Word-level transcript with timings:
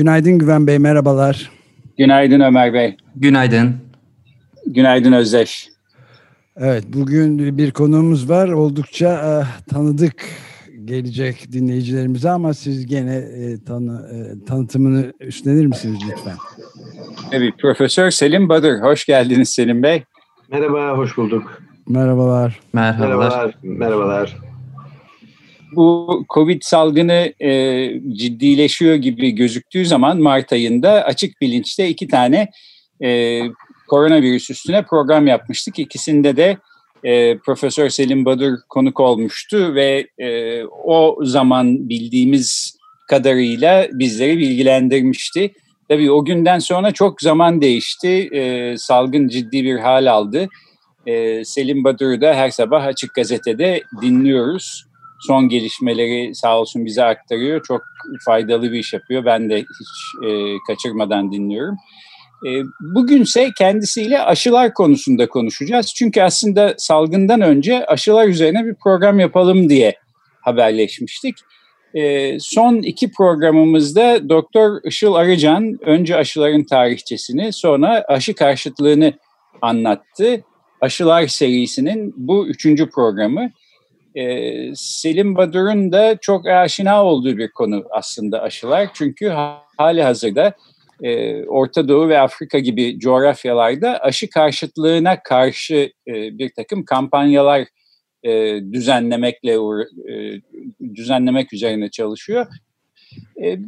Günaydın 0.00 0.38
Güven 0.38 0.66
Bey, 0.66 0.78
merhabalar. 0.78 1.50
Günaydın 1.98 2.40
Ömer 2.40 2.74
Bey. 2.74 2.96
Günaydın. 3.16 3.76
Günaydın 4.66 5.12
Özdeş. 5.12 5.68
Evet, 6.56 6.84
bugün 6.88 7.58
bir 7.58 7.70
konuğumuz 7.70 8.30
var. 8.30 8.48
Oldukça 8.48 9.08
e, 9.08 9.32
tanıdık 9.70 10.24
gelecek 10.84 11.52
dinleyicilerimize 11.52 12.30
ama 12.30 12.54
siz 12.54 12.86
gene 12.86 13.14
e, 13.16 13.64
tanı, 13.64 14.08
e, 14.12 14.44
tanıtımını 14.44 15.12
üstlenir 15.20 15.66
misiniz 15.66 15.98
lütfen? 16.10 16.36
Tabii, 17.30 17.52
Profesör 17.62 18.10
Selim 18.10 18.48
Badır. 18.48 18.80
Hoş 18.80 19.06
geldiniz 19.06 19.48
Selim 19.48 19.82
Bey. 19.82 20.02
Merhaba, 20.52 20.98
hoş 20.98 21.16
bulduk. 21.16 21.62
Merhabalar. 21.88 22.60
Merhabalar. 22.72 23.08
Merhabalar. 23.08 23.54
Merhabalar. 23.62 24.36
Bu 25.76 26.24
Covid 26.34 26.62
salgını 26.62 27.32
e, 27.40 27.50
ciddileşiyor 28.12 28.94
gibi 28.94 29.30
gözüktüğü 29.30 29.86
zaman 29.86 30.18
Mart 30.18 30.52
ayında 30.52 30.90
açık 31.04 31.40
bilinçte 31.40 31.88
iki 31.88 32.08
tane 32.08 32.50
e, 33.02 33.40
koronavirüs 33.88 34.50
üstüne 34.50 34.82
program 34.82 35.26
yapmıştık. 35.26 35.78
İkisinde 35.78 36.36
de 36.36 36.56
e, 37.04 37.38
Profesör 37.38 37.88
Selim 37.88 38.24
Badur 38.24 38.58
konuk 38.68 39.00
olmuştu 39.00 39.74
ve 39.74 40.06
e, 40.18 40.64
o 40.64 41.18
zaman 41.22 41.88
bildiğimiz 41.88 42.78
kadarıyla 43.08 43.88
bizleri 43.92 44.38
bilgilendirmişti. 44.38 45.52
Tabii 45.88 46.10
o 46.10 46.24
günden 46.24 46.58
sonra 46.58 46.92
çok 46.92 47.20
zaman 47.20 47.60
değişti. 47.60 48.28
E, 48.32 48.74
salgın 48.78 49.28
ciddi 49.28 49.64
bir 49.64 49.78
hal 49.78 50.10
aldı. 50.12 50.48
E, 51.06 51.44
Selim 51.44 51.84
Badur'u 51.84 52.20
da 52.20 52.34
her 52.34 52.50
sabah 52.50 52.84
Açık 52.84 53.14
Gazete'de 53.14 53.82
dinliyoruz. 54.02 54.89
Son 55.20 55.48
gelişmeleri 55.48 56.34
sağ 56.34 56.60
olsun 56.60 56.86
bize 56.86 57.04
aktarıyor. 57.04 57.62
Çok 57.62 57.82
faydalı 58.26 58.72
bir 58.72 58.78
iş 58.78 58.92
yapıyor. 58.92 59.24
Ben 59.24 59.50
de 59.50 59.58
hiç 59.58 60.26
e, 60.26 60.56
kaçırmadan 60.66 61.32
dinliyorum. 61.32 61.76
E, 62.46 62.50
bugünse 62.80 63.48
kendisiyle 63.58 64.22
aşılar 64.22 64.74
konusunda 64.74 65.28
konuşacağız. 65.28 65.94
Çünkü 65.94 66.22
aslında 66.22 66.74
salgından 66.78 67.40
önce 67.40 67.86
aşılar 67.86 68.28
üzerine 68.28 68.64
bir 68.64 68.74
program 68.74 69.20
yapalım 69.20 69.68
diye 69.68 69.94
haberleşmiştik. 70.40 71.34
E, 71.94 72.36
son 72.40 72.76
iki 72.76 73.10
programımızda 73.12 74.28
Doktor 74.28 74.80
Işıl 74.84 75.14
Arıcan 75.14 75.78
önce 75.80 76.16
aşıların 76.16 76.64
tarihçesini 76.64 77.52
sonra 77.52 78.04
aşı 78.08 78.34
karşıtlığını 78.34 79.12
anlattı. 79.62 80.44
Aşılar 80.80 81.26
serisinin 81.26 82.14
bu 82.16 82.46
üçüncü 82.46 82.90
programı. 82.90 83.50
Ee, 84.14 84.74
Selim 84.74 85.36
Badur'un 85.36 85.92
da 85.92 86.16
çok 86.20 86.46
aşina 86.46 87.04
olduğu 87.04 87.38
bir 87.38 87.50
konu 87.50 87.84
aslında 87.90 88.42
aşılar. 88.42 88.88
Çünkü 88.94 89.28
hali 89.76 90.02
hazırda 90.02 90.54
e, 91.02 91.44
Orta 91.44 91.88
Doğu 91.88 92.08
ve 92.08 92.18
Afrika 92.18 92.58
gibi 92.58 92.98
coğrafyalarda 92.98 93.98
aşı 93.98 94.30
karşıtlığına 94.30 95.22
karşı 95.22 95.92
e, 96.08 96.38
bir 96.38 96.50
takım 96.56 96.84
kampanyalar 96.84 97.66
e, 98.22 98.60
düzenlemekle 98.72 99.52
e, 99.52 100.40
düzenlemek 100.94 101.52
üzerine 101.52 101.90
çalışıyor. 101.90 102.46
E, 103.42 103.58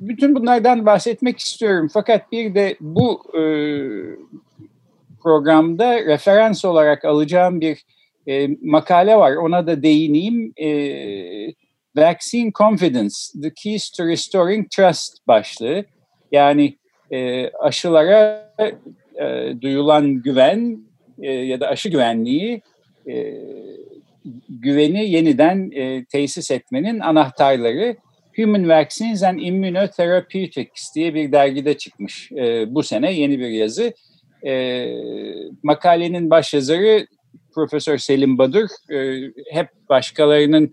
bütün 0.00 0.34
bunlardan 0.34 0.86
bahsetmek 0.86 1.38
istiyorum. 1.38 1.88
Fakat 1.92 2.32
bir 2.32 2.54
de 2.54 2.76
bu 2.80 3.22
e, 3.38 3.42
programda 5.22 6.04
referans 6.04 6.64
olarak 6.64 7.04
alacağım 7.04 7.60
bir 7.60 7.84
e, 8.28 8.48
makale 8.62 9.16
var. 9.16 9.36
Ona 9.36 9.66
da 9.66 9.82
değineyim. 9.82 10.52
E, 10.56 10.68
Vaccine 11.96 12.52
Confidence, 12.52 13.14
The 13.42 13.52
Keys 13.54 13.90
to 13.90 14.06
Restoring 14.06 14.70
Trust 14.70 15.26
başlığı. 15.26 15.84
Yani 16.32 16.78
e, 17.10 17.50
aşılara 17.50 18.52
e, 19.20 19.54
duyulan 19.60 20.22
güven 20.22 20.78
e, 21.22 21.32
ya 21.32 21.60
da 21.60 21.68
aşı 21.68 21.88
güvenliği 21.88 22.62
e, 23.08 23.34
güveni 24.48 25.10
yeniden 25.10 25.70
e, 25.70 26.04
tesis 26.04 26.50
etmenin 26.50 27.00
anahtarları. 27.00 27.96
Human 28.36 28.68
Vaccines 28.68 29.22
and 29.22 29.40
Immunotherapeutics 29.40 30.94
diye 30.94 31.14
bir 31.14 31.32
dergide 31.32 31.78
çıkmış 31.78 32.32
e, 32.32 32.74
bu 32.74 32.82
sene 32.82 33.12
yeni 33.12 33.38
bir 33.38 33.48
yazı. 33.48 33.92
E, 34.46 34.86
makalenin 35.62 36.30
başyazarı 36.30 37.06
Profesör 37.58 37.98
Selim 37.98 38.38
Badur 38.38 38.68
e, 38.90 39.30
hep 39.50 39.68
başkalarının 39.88 40.72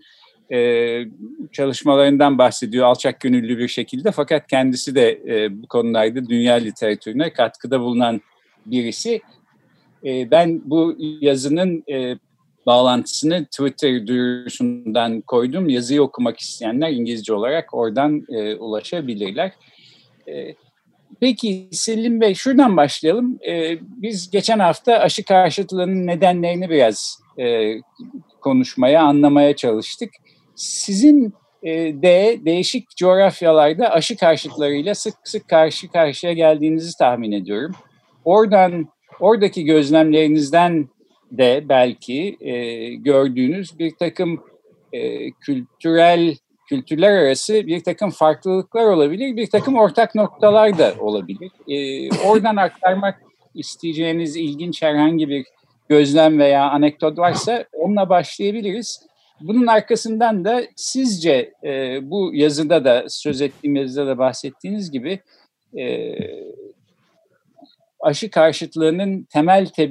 e, 0.52 0.58
çalışmalarından 1.52 2.38
bahsediyor 2.38 2.86
alçak 2.86 3.20
gönüllü 3.20 3.58
bir 3.58 3.68
şekilde 3.68 4.12
fakat 4.12 4.46
kendisi 4.46 4.94
de 4.94 5.20
e, 5.28 5.62
bu 5.62 5.68
konularda 5.68 6.28
dünya 6.28 6.54
literatürüne 6.54 7.32
katkıda 7.32 7.80
bulunan 7.80 8.20
birisi. 8.66 9.20
E, 10.04 10.30
ben 10.30 10.62
bu 10.64 10.96
yazının 11.20 11.84
e, 11.90 12.18
bağlantısını 12.66 13.44
Twitter 13.44 14.06
duyurusundan 14.06 15.20
koydum. 15.20 15.68
Yazıyı 15.68 16.02
okumak 16.02 16.40
isteyenler 16.40 16.90
İngilizce 16.90 17.34
olarak 17.34 17.74
oradan 17.74 18.26
e, 18.28 18.54
ulaşabilirler. 18.54 19.52
E, 20.28 20.54
Peki 21.20 21.68
Selim 21.72 22.20
Bey 22.20 22.34
şuradan 22.34 22.76
başlayalım. 22.76 23.38
Ee, 23.48 23.78
biz 23.80 24.30
geçen 24.30 24.58
hafta 24.58 24.98
aşı 24.98 25.24
karşıtlığının 25.24 26.06
nedenlerini 26.06 26.70
biraz 26.70 27.18
e, 27.38 27.74
konuşmaya, 28.40 29.02
anlamaya 29.02 29.56
çalıştık. 29.56 30.10
Sizin 30.54 31.34
e, 31.62 31.72
de 32.02 32.38
değişik 32.44 32.96
coğrafyalarda 32.96 33.92
aşı 33.92 34.16
karşıtlarıyla 34.16 34.94
sık 34.94 35.14
sık 35.24 35.48
karşı 35.48 35.88
karşıya 35.88 36.32
geldiğinizi 36.32 36.98
tahmin 36.98 37.32
ediyorum. 37.32 37.72
Oradan, 38.24 38.88
oradaki 39.20 39.64
gözlemlerinizden 39.64 40.88
de 41.30 41.64
belki 41.68 42.36
e, 42.40 42.54
gördüğünüz 42.94 43.78
bir 43.78 43.94
takım 43.98 44.44
e, 44.92 45.30
kültürel 45.30 46.36
kültürler 46.68 47.12
arası 47.12 47.66
bir 47.66 47.84
takım 47.84 48.10
farklılıklar 48.10 48.84
olabilir, 48.86 49.36
bir 49.36 49.50
takım 49.50 49.76
ortak 49.76 50.14
noktalar 50.14 50.78
da 50.78 50.94
olabilir. 51.00 51.50
E, 51.68 52.08
oradan 52.28 52.56
aktarmak 52.56 53.22
isteyeceğiniz 53.54 54.36
ilginç 54.36 54.82
herhangi 54.82 55.28
bir 55.28 55.46
gözlem 55.88 56.38
veya 56.38 56.70
anekdot 56.70 57.18
varsa 57.18 57.64
onunla 57.72 58.08
başlayabiliriz. 58.08 59.06
Bunun 59.40 59.66
arkasından 59.66 60.44
da 60.44 60.62
sizce 60.76 61.52
e, 61.64 61.98
bu 62.10 62.30
yazıda 62.34 62.84
da 62.84 63.04
söz 63.08 63.40
ettiğim 63.40 63.76
yazıda 63.76 64.06
da 64.06 64.18
bahsettiğiniz 64.18 64.90
gibi 64.90 65.20
e, 65.78 66.14
aşı 68.06 68.30
karşıtlığının 68.30 69.26
temel 69.32 69.66
te 69.66 69.82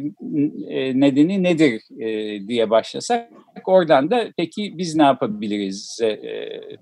e, 0.69 0.99
nedeni 0.99 1.43
nedir 1.43 1.81
e, 1.99 2.07
diye 2.47 2.69
başlasak 2.69 3.29
oradan 3.65 4.11
da 4.11 4.27
peki 4.37 4.73
biz 4.77 4.95
ne 4.95 5.03
yapabiliriz 5.03 5.99
e, 6.03 6.19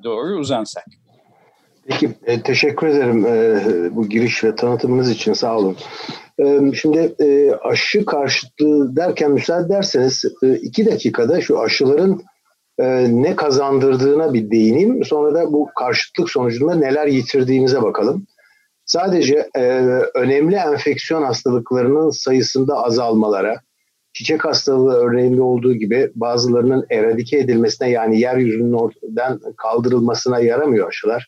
doğru 0.03 0.35
uzansak. 0.39 0.85
Peki 1.87 2.09
e, 2.25 2.41
teşekkür 2.41 2.87
ederim 2.87 3.25
e, 3.25 3.95
bu 3.95 4.09
giriş 4.09 4.43
ve 4.43 4.55
tanıtımınız 4.55 5.11
için 5.11 5.33
sağ 5.33 5.57
olun. 5.57 5.77
E, 6.39 6.73
şimdi 6.73 7.15
e, 7.19 7.51
aşı 7.51 8.05
karşıtlığı 8.05 8.95
derken 8.95 9.31
müsaade 9.31 9.65
ederseniz 9.65 10.25
e, 10.43 10.53
iki 10.55 10.85
dakikada 10.85 11.41
şu 11.41 11.59
aşıların 11.59 12.21
e, 12.79 12.85
ne 13.09 13.35
kazandırdığına 13.35 14.33
bir 14.33 14.51
değineyim. 14.51 15.05
Sonra 15.05 15.35
da 15.35 15.53
bu 15.53 15.69
karşıtlık 15.79 16.29
sonucunda 16.29 16.75
neler 16.75 17.07
yitirdiğimize 17.07 17.81
bakalım. 17.81 18.27
Sadece 18.85 19.49
e, 19.55 19.61
önemli 20.15 20.55
enfeksiyon 20.55 21.23
hastalıklarının 21.23 22.09
sayısında 22.09 22.83
azalmalara, 22.83 23.55
çiçek 24.13 24.45
hastalığı 24.45 24.93
örneğinde 24.93 25.41
olduğu 25.41 25.73
gibi 25.73 26.11
bazılarının 26.15 26.85
eradike 26.89 27.37
edilmesine 27.37 27.89
yani 27.89 28.19
yeryüzünden 28.19 29.39
kaldırılmasına 29.57 30.39
yaramıyor 30.39 30.87
aşılar. 30.87 31.27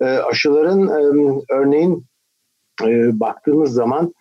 E, 0.00 0.04
aşıların 0.04 0.88
e, 0.88 1.42
örneğin 1.54 2.06
e, 2.84 3.20
baktığımız 3.20 3.72
zaman 3.72 4.14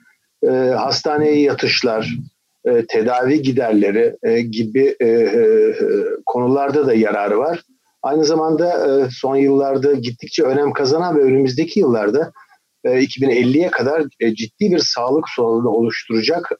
e, 0.43 0.49
hastaneye 0.77 1.41
yatışlar, 1.41 2.17
e, 2.65 2.85
tedavi 2.85 3.41
giderleri 3.41 4.15
e, 4.23 4.41
gibi 4.41 4.95
e, 4.99 5.07
e, 5.07 5.73
konularda 6.25 6.87
da 6.87 6.93
yararı 6.93 7.39
var. 7.39 7.63
Aynı 8.03 8.25
zamanda 8.25 8.87
son 9.11 9.35
yıllarda 9.35 9.93
gittikçe 9.93 10.43
önem 10.43 10.73
kazanan 10.73 11.17
ve 11.17 11.21
önümüzdeki 11.21 11.79
yıllarda 11.79 12.31
2050'ye 12.83 13.71
kadar 13.71 14.03
ciddi 14.19 14.71
bir 14.71 14.79
sağlık 14.79 15.29
sorunu 15.29 15.69
oluşturacak 15.69 16.51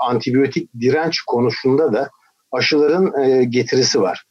antibiyotik 0.00 0.70
direnç 0.80 1.20
konusunda 1.20 1.92
da 1.92 2.10
aşıların 2.52 3.12
getirisi 3.50 4.00
var. 4.00 4.24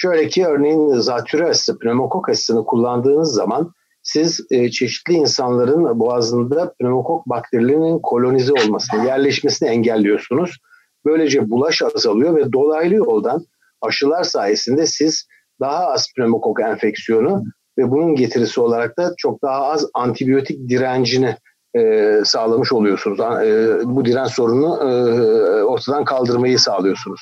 Şöyle 0.00 0.28
ki 0.28 0.46
örneğin 0.46 0.88
zatürre 0.88 1.46
aşısı, 1.46 1.78
pneumokok 1.78 2.28
aşısını 2.28 2.64
kullandığınız 2.64 3.34
zaman 3.34 3.72
siz 4.02 4.46
e, 4.50 4.70
çeşitli 4.70 5.14
insanların 5.14 6.00
boğazında 6.00 6.74
pneumokok 6.80 7.28
bakterilerinin 7.28 7.98
kolonize 8.02 8.52
olmasını, 8.52 9.06
yerleşmesini 9.06 9.68
engelliyorsunuz. 9.68 10.58
Böylece 11.04 11.50
bulaş 11.50 11.82
azalıyor 11.82 12.36
ve 12.36 12.52
dolaylı 12.52 12.94
yoldan 12.94 13.44
aşılar 13.80 14.22
sayesinde 14.22 14.86
siz 14.86 15.26
daha 15.60 15.86
az 15.86 16.06
pneumokok 16.16 16.60
enfeksiyonu 16.60 17.42
ve 17.78 17.90
bunun 17.90 18.14
getirisi 18.14 18.60
olarak 18.60 18.98
da 18.98 19.14
çok 19.16 19.42
daha 19.42 19.64
az 19.64 19.86
antibiyotik 19.94 20.68
direncini 20.68 21.36
e, 21.76 22.12
sağlamış 22.24 22.72
oluyorsunuz. 22.72 23.20
E, 23.20 23.80
bu 23.84 24.04
direnç 24.04 24.30
sorununu 24.30 24.90
e, 24.90 25.62
ortadan 25.62 26.04
kaldırmayı 26.04 26.58
sağlıyorsunuz. 26.58 27.20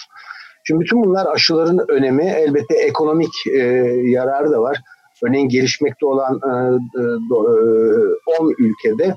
Şimdi 0.65 0.81
bütün 0.81 1.05
bunlar 1.05 1.27
aşıların 1.27 1.85
önemi 1.89 2.25
elbette 2.25 2.75
ekonomik 2.75 3.33
e, 3.47 3.59
yararı 4.05 4.53
da 4.53 4.61
var. 4.61 4.81
Örneğin 5.23 5.49
gelişmekte 5.49 6.07
olan 6.07 6.41
10 6.41 6.81
e, 8.49 8.51
e, 8.51 8.55
ülkede 8.59 9.15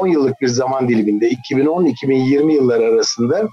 10 0.00 0.06
yıllık 0.06 0.40
bir 0.40 0.48
zaman 0.48 0.88
diliminde 0.88 1.30
2010-2020 1.50 2.52
yılları 2.52 2.84
arasında 2.84 3.48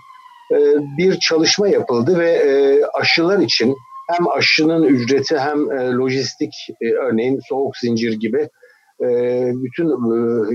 bir 0.98 1.20
çalışma 1.20 1.68
yapıldı 1.68 2.20
ve 2.20 2.42
aşılar 2.94 3.40
için 3.40 3.76
hem 4.10 4.28
aşının 4.28 4.84
ücreti 4.84 5.38
hem 5.38 5.70
lojistik 6.00 6.54
örneğin 6.82 7.40
soğuk 7.50 7.78
zincir 7.78 8.14
gibi 8.14 8.50
bütün 9.64 9.90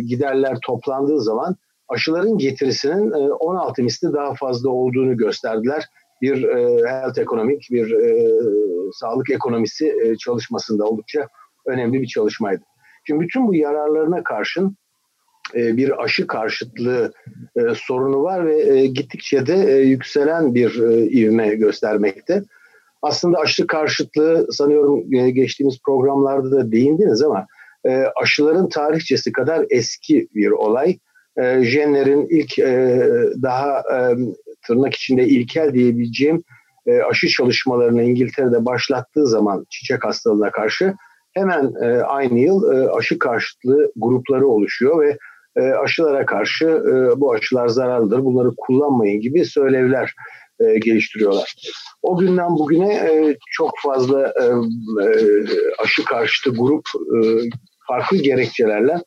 giderler 0.06 0.58
toplandığı 0.62 1.22
zaman 1.22 1.56
aşıların 1.88 2.38
getirisinin 2.38 3.10
16 3.10 3.82
misli 3.82 4.12
daha 4.12 4.34
fazla 4.34 4.70
olduğunu 4.70 5.16
gösterdiler 5.16 5.84
bir 6.22 6.42
e, 6.42 6.88
health 6.88 7.18
ekonomik, 7.18 7.68
bir 7.70 7.90
e, 7.90 8.30
sağlık 8.92 9.30
ekonomisi 9.30 9.94
e, 10.04 10.16
çalışmasında 10.16 10.84
oldukça 10.84 11.28
önemli 11.66 12.02
bir 12.02 12.06
çalışmaydı. 12.06 12.62
Şimdi 13.04 13.20
bütün 13.20 13.48
bu 13.48 13.54
yararlarına 13.54 14.22
karşın 14.22 14.76
e, 15.54 15.76
bir 15.76 16.04
aşı 16.04 16.26
karşıtlığı 16.26 17.12
e, 17.56 17.60
sorunu 17.74 18.22
var 18.22 18.46
ve 18.46 18.60
e, 18.60 18.86
gittikçe 18.86 19.46
de 19.46 19.72
e, 19.72 19.76
yükselen 19.76 20.54
bir 20.54 20.82
e, 20.82 21.06
ivme 21.06 21.54
göstermekte. 21.54 22.42
Aslında 23.02 23.38
aşı 23.38 23.66
karşıtlığı 23.66 24.46
sanıyorum 24.52 25.14
e, 25.14 25.30
geçtiğimiz 25.30 25.78
programlarda 25.84 26.50
da 26.50 26.72
değindiniz 26.72 27.22
ama 27.22 27.46
e, 27.84 28.04
aşıların 28.22 28.68
tarihçesi 28.68 29.32
kadar 29.32 29.66
eski 29.70 30.28
bir 30.34 30.50
olay. 30.50 30.98
E, 31.36 31.62
jenlerin 31.62 32.26
ilk 32.30 32.58
daha 33.42 33.82
tırnak 34.66 34.94
içinde 34.94 35.28
ilkel 35.28 35.74
diyebileceğim 35.74 36.42
aşı 37.10 37.28
çalışmalarını 37.28 38.02
İngiltere'de 38.02 38.64
başlattığı 38.64 39.26
zaman 39.26 39.66
çiçek 39.70 40.04
hastalığına 40.04 40.50
karşı 40.50 40.94
hemen 41.34 41.72
aynı 42.06 42.38
yıl 42.38 42.62
aşı 42.96 43.18
karşıtlığı 43.18 43.92
grupları 43.96 44.46
oluşuyor 44.48 45.02
ve 45.02 45.18
aşılara 45.78 46.26
karşı 46.26 46.82
bu 47.16 47.32
aşılar 47.32 47.68
zararlıdır, 47.68 48.24
bunları 48.24 48.50
kullanmayın 48.56 49.20
gibi 49.20 49.44
söylevler 49.44 50.14
e, 50.60 50.78
geliştiriyorlar. 50.78 51.54
O 52.02 52.18
günden 52.18 52.50
bugüne 52.50 52.94
e, 52.94 53.36
çok 53.50 53.70
fazla 53.82 54.32
e, 54.40 54.44
e, 55.04 55.08
aşı 55.78 56.04
karşıtı 56.04 56.50
grup 56.50 56.84
e, 56.96 57.18
farklı 57.88 58.16
gerekçelerle 58.16 59.02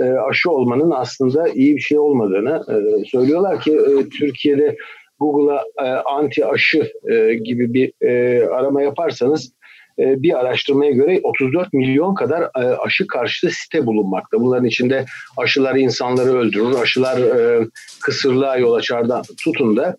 e, 0.00 0.04
aşı 0.04 0.50
olmanın 0.50 0.90
aslında 0.90 1.48
iyi 1.48 1.76
bir 1.76 1.80
şey 1.80 1.98
olmadığını 1.98 2.64
e, 2.68 3.04
söylüyorlar 3.04 3.60
ki 3.60 3.72
e, 3.72 4.08
Türkiye'de 4.08 4.76
Google'a 5.20 5.64
e, 5.86 5.88
anti 5.90 6.46
aşı 6.46 6.92
e, 7.10 7.34
gibi 7.34 7.74
bir 7.74 7.92
e, 8.08 8.42
arama 8.46 8.82
yaparsanız 8.82 9.52
e, 9.98 10.22
bir 10.22 10.38
araştırmaya 10.38 10.90
göre 10.90 11.20
34 11.22 11.72
milyon 11.72 12.14
kadar 12.14 12.42
e, 12.42 12.76
aşı 12.76 13.06
karşıtı 13.06 13.54
site 13.54 13.86
bulunmakta. 13.86 14.40
Bunların 14.40 14.66
içinde 14.66 15.04
aşılar 15.36 15.74
insanları 15.74 16.38
öldürür, 16.38 16.80
aşılar 16.82 17.18
e, 17.18 17.66
kısırlığa 18.02 18.56
yol 18.56 18.74
açardan 18.74 19.22
tutun 19.44 19.76
da 19.76 19.96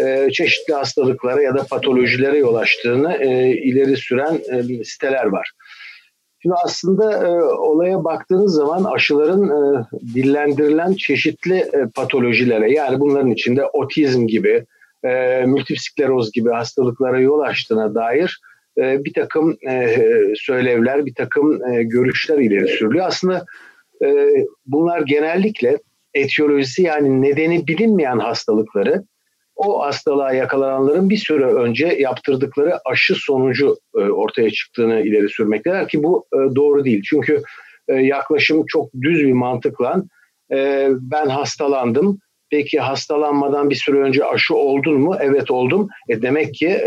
e, 0.00 0.30
çeşitli 0.32 0.74
hastalıklara 0.74 1.42
ya 1.42 1.54
da 1.54 1.66
patolojilere 1.70 2.38
yol 2.38 2.54
açtığını 2.54 3.16
e, 3.20 3.48
ileri 3.50 3.96
süren 3.96 4.40
e, 4.52 4.84
siteler 4.84 5.24
var. 5.24 5.50
Şimdi 6.42 6.54
aslında 6.64 7.26
e, 7.26 7.28
olaya 7.42 8.04
baktığınız 8.04 8.54
zaman 8.54 8.84
aşıların 8.84 9.48
e, 9.48 9.84
dillendirilen 10.14 10.92
çeşitli 10.92 11.56
e, 11.56 11.86
patolojilere 11.94 12.72
yani 12.72 13.00
bunların 13.00 13.30
içinde 13.30 13.66
otizm 13.66 14.26
gibi, 14.26 14.64
e, 15.04 15.44
multiple 15.46 16.06
gibi 16.34 16.50
hastalıklara 16.50 17.20
yol 17.20 17.40
açtığına 17.40 17.94
dair 17.94 18.40
e, 18.78 19.04
bir 19.04 19.12
takım 19.12 19.56
e, 19.68 19.96
söylevler, 20.36 21.06
bir 21.06 21.14
takım 21.14 21.64
e, 21.64 21.82
görüşler 21.82 22.38
ileri 22.38 22.68
sürülüyor. 22.68 23.06
Aslında 23.06 23.44
e, 24.04 24.28
bunlar 24.66 25.00
genellikle 25.00 25.78
etiyolojisi 26.14 26.82
yani 26.82 27.22
nedeni 27.22 27.66
bilinmeyen 27.66 28.18
hastalıkları 28.18 29.04
o 29.66 29.84
hastalığa 29.84 30.32
yakalananların 30.32 31.10
bir 31.10 31.16
süre 31.16 31.44
önce 31.44 31.86
yaptırdıkları 31.86 32.78
aşı 32.84 33.14
sonucu 33.14 33.76
e, 33.96 33.98
ortaya 33.98 34.50
çıktığını 34.50 35.00
ileri 35.00 35.28
sürmekteler 35.28 35.88
ki 35.88 36.02
bu 36.02 36.26
e, 36.32 36.54
doğru 36.54 36.84
değil. 36.84 37.02
Çünkü 37.10 37.42
e, 37.88 37.94
yaklaşım 37.94 38.66
çok 38.66 38.90
düz 39.00 39.18
bir 39.20 39.32
mantıkla 39.32 40.02
ben 41.00 41.28
hastalandım. 41.28 42.18
Peki 42.50 42.80
hastalanmadan 42.80 43.70
bir 43.70 43.74
süre 43.74 43.98
önce 43.98 44.24
aşı 44.24 44.54
oldun 44.54 45.00
mu? 45.00 45.16
Evet 45.20 45.50
oldum. 45.50 45.88
E 46.08 46.22
demek 46.22 46.54
ki 46.54 46.80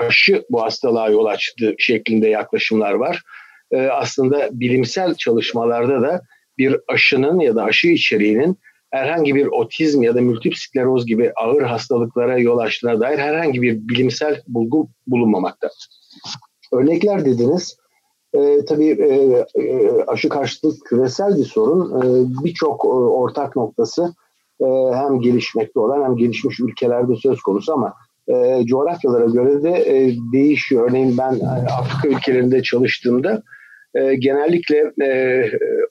aşı 0.00 0.44
bu 0.50 0.62
hastalığa 0.62 1.08
yol 1.08 1.24
açtı 1.24 1.74
şeklinde 1.78 2.28
yaklaşımlar 2.28 2.92
var. 2.92 3.22
aslında 3.90 4.48
bilimsel 4.52 5.14
çalışmalarda 5.14 6.02
da 6.02 6.20
bir 6.58 6.76
aşının 6.88 7.40
ya 7.40 7.56
da 7.56 7.64
aşı 7.64 7.88
içeriğinin 7.88 8.58
herhangi 8.94 9.34
bir 9.34 9.46
otizm 9.46 10.02
ya 10.02 10.14
da 10.14 10.22
multiple 10.22 10.56
skleroz 10.56 11.06
gibi 11.06 11.32
ağır 11.36 11.62
hastalıklara 11.62 12.38
yol 12.38 12.58
açtığına 12.58 13.00
dair 13.00 13.18
herhangi 13.18 13.62
bir 13.62 13.88
bilimsel 13.88 14.42
bulgu 14.48 14.88
bulunmamakta. 15.06 15.68
Örnekler 16.72 17.24
dediniz. 17.24 17.76
E, 18.34 18.64
tabii 18.64 18.90
e, 18.90 19.44
e, 19.62 19.90
aşı 20.06 20.28
karşıtlık 20.28 20.86
küresel 20.86 21.38
bir 21.38 21.44
sorun. 21.44 22.00
E, 22.00 22.04
Birçok 22.44 22.84
e, 22.84 22.88
ortak 22.88 23.56
noktası 23.56 24.14
e, 24.60 24.66
hem 24.94 25.20
gelişmekte 25.20 25.80
olan 25.80 26.04
hem 26.04 26.16
gelişmiş 26.16 26.60
ülkelerde 26.60 27.16
söz 27.16 27.40
konusu 27.40 27.72
ama 27.72 27.94
e, 28.28 28.66
coğrafyalara 28.66 29.26
göre 29.26 29.62
de 29.62 29.70
e, 29.70 30.16
değişiyor. 30.32 30.90
Örneğin 30.90 31.18
ben 31.18 31.34
e, 31.34 31.66
Afrika 31.78 32.08
ülkelerinde 32.08 32.62
çalıştığımda 32.62 33.42
e, 33.94 34.14
genellikle 34.14 34.92
e, 35.02 35.42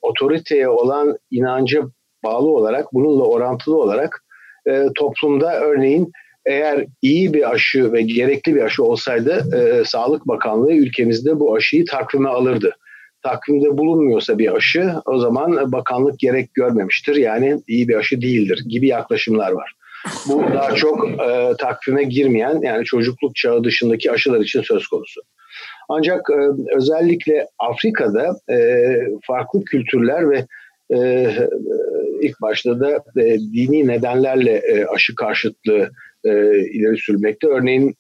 otoriteye 0.02 0.70
olan 0.70 1.18
inancı 1.32 1.82
bağlı 2.24 2.48
olarak 2.48 2.94
bununla 2.94 3.24
orantılı 3.24 3.78
olarak 3.78 4.24
e, 4.68 4.86
toplumda 4.96 5.60
örneğin 5.60 6.12
eğer 6.46 6.86
iyi 7.02 7.34
bir 7.34 7.52
aşı 7.52 7.94
ve 7.94 8.02
gerekli 8.02 8.56
bir 8.56 8.62
aşı 8.62 8.84
olsaydı 8.84 9.58
e, 9.58 9.86
Sağlık 9.86 10.28
Bakanlığı 10.28 10.74
ülkemizde 10.74 11.40
bu 11.40 11.56
aşıyı 11.56 11.86
takvime 11.86 12.30
alırdı. 12.30 12.76
Takvimde 13.24 13.78
bulunmuyorsa 13.78 14.38
bir 14.38 14.56
aşı 14.56 14.94
o 15.06 15.20
zaman 15.20 15.72
bakanlık 15.72 16.20
gerek 16.20 16.54
görmemiştir. 16.54 17.16
Yani 17.16 17.62
iyi 17.68 17.88
bir 17.88 17.96
aşı 17.96 18.22
değildir 18.22 18.64
gibi 18.68 18.88
yaklaşımlar 18.88 19.52
var. 19.52 19.74
Bu 20.28 20.44
daha 20.54 20.76
çok 20.76 21.10
e, 21.10 21.54
takvime 21.60 22.04
girmeyen 22.04 22.62
yani 22.62 22.86
çocukluk 22.86 23.36
çağı 23.36 23.64
dışındaki 23.64 24.12
aşılar 24.12 24.40
için 24.40 24.62
söz 24.62 24.88
konusu. 24.88 25.22
Ancak 25.90 26.30
e, 26.30 26.36
özellikle 26.76 27.48
Afrika'da 27.60 28.54
e, 28.54 28.88
farklı 29.28 29.64
kültürler 29.66 30.30
ve 30.30 30.46
e, 30.94 30.98
ilk 32.24 32.42
başta 32.42 32.80
da 32.80 33.04
e, 33.18 33.40
dini 33.40 33.88
nedenlerle 33.88 34.52
e, 34.52 34.86
aşı 34.86 35.16
karşıtlığı 35.16 35.90
e, 36.24 36.30
ileri 36.68 36.98
sürmekte. 36.98 37.48
Örneğin 37.48 37.96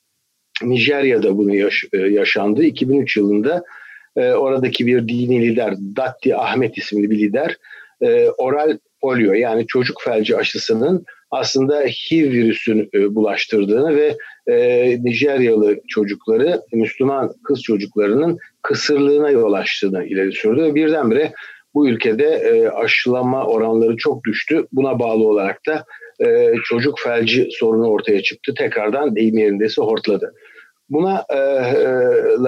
Nijerya'da 0.62 1.38
bunu 1.38 1.56
yaş, 1.56 1.86
e, 1.94 1.98
yaşandı. 1.98 2.64
2003 2.64 3.18
yılında 3.18 3.64
e, 4.16 4.32
oradaki 4.32 4.88
bir 4.88 5.08
dini 5.08 5.42
lider, 5.42 5.74
Datti 5.96 6.36
Ahmet 6.36 6.78
isimli 6.78 7.10
bir 7.10 7.18
lider, 7.18 7.58
e, 8.02 8.30
oral 8.30 8.78
polio 9.02 9.34
yani 9.34 9.68
çocuk 9.68 10.02
felci 10.02 10.38
aşısının 10.38 11.06
aslında 11.32 11.80
HIV 11.80 12.32
virüsünü 12.32 12.90
e, 12.94 13.16
bulaştırdığını 13.16 13.96
ve 13.96 14.18
e, 14.48 14.98
Nijeryalı 15.04 15.78
çocukları, 15.88 16.62
Müslüman 16.74 17.34
kız 17.44 17.62
çocuklarının 17.62 18.38
kısırlığına 18.62 19.30
yol 19.30 19.54
açtığını 19.54 20.06
ileri 20.06 20.32
sürdü. 20.32 20.76
Birdenbire 20.76 21.34
bu 21.74 21.90
ülkede 21.90 22.26
e, 22.26 22.68
aşılama 22.68 23.46
oranları 23.46 23.98
çok 23.98 24.24
düştü. 24.24 24.68
Buna 24.72 25.00
bağlı 25.00 25.28
olarak 25.28 25.60
da 25.68 25.86
e, 26.26 26.54
çocuk 26.64 27.00
felci 27.00 27.48
sorunu 27.52 27.88
ortaya 27.88 28.22
çıktı. 28.22 28.54
Tekrardan 28.58 29.16
deyim 29.16 29.38
yerindeyse 29.38 29.82
hortladı. 29.82 30.34
Buna 30.90 31.26
e, 31.30 31.38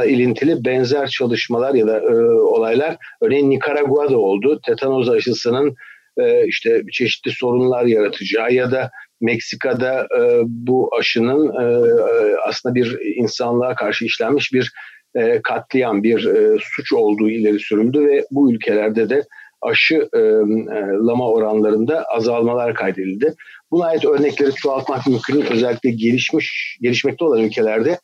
e, 0.02 0.10
ilintili 0.12 0.66
benzer 0.66 1.08
çalışmalar 1.08 1.74
ya 1.74 1.88
da 1.88 2.00
e, 2.00 2.16
olaylar 2.32 2.98
örneğin 3.22 3.50
Nikaragua'da 3.50 4.18
oldu. 4.18 4.60
Tetanoz 4.66 5.10
aşısının 5.10 5.76
e, 6.18 6.48
işte 6.48 6.84
çeşitli 6.92 7.32
sorunlar 7.32 7.86
yaratacağı 7.86 8.54
ya 8.54 8.72
da 8.72 8.92
Meksika'da 9.22 10.08
e, 10.20 10.42
bu 10.44 10.90
aşının 11.00 11.48
e, 11.48 11.64
e, 11.64 12.36
aslında 12.46 12.76
bir 12.76 13.00
insanlığa 13.16 13.76
karşı 13.76 14.06
işlenmiş 14.06 14.54
bir 14.54 14.72
e, 15.16 15.42
katliam, 15.44 16.04
bir 16.04 16.26
e, 16.26 16.58
suç 16.62 16.94
olduğu 16.94 17.30
ileri 17.30 17.60
sürüldü 17.60 18.08
ve 18.08 18.26
bu 18.32 18.54
ülkelerde 18.54 19.10
de 19.10 19.24
aşı 19.62 20.10
e, 20.14 20.20
e, 20.20 21.22
oranlarında 21.22 22.04
azalmalar 22.04 22.74
kaydedildi. 22.74 23.36
Buna 23.72 23.86
ait 23.86 24.06
örnekleri 24.06 24.54
çoğaltmak 24.54 25.08
mümkün. 25.08 25.42
Özellikle 25.42 25.92
gelişmiş, 25.92 26.78
gelişmekte 26.82 27.26
olan 27.26 27.42
ülkelerde 27.42 28.00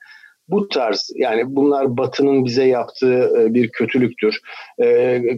bu 0.48 0.68
tarz 0.68 1.12
yani 1.16 1.44
bunlar 1.46 1.98
Batı'nın 1.98 2.46
bize 2.46 2.66
yaptığı 2.66 3.30
e, 3.40 3.54
bir 3.54 3.70
kötülüktür. 3.70 4.40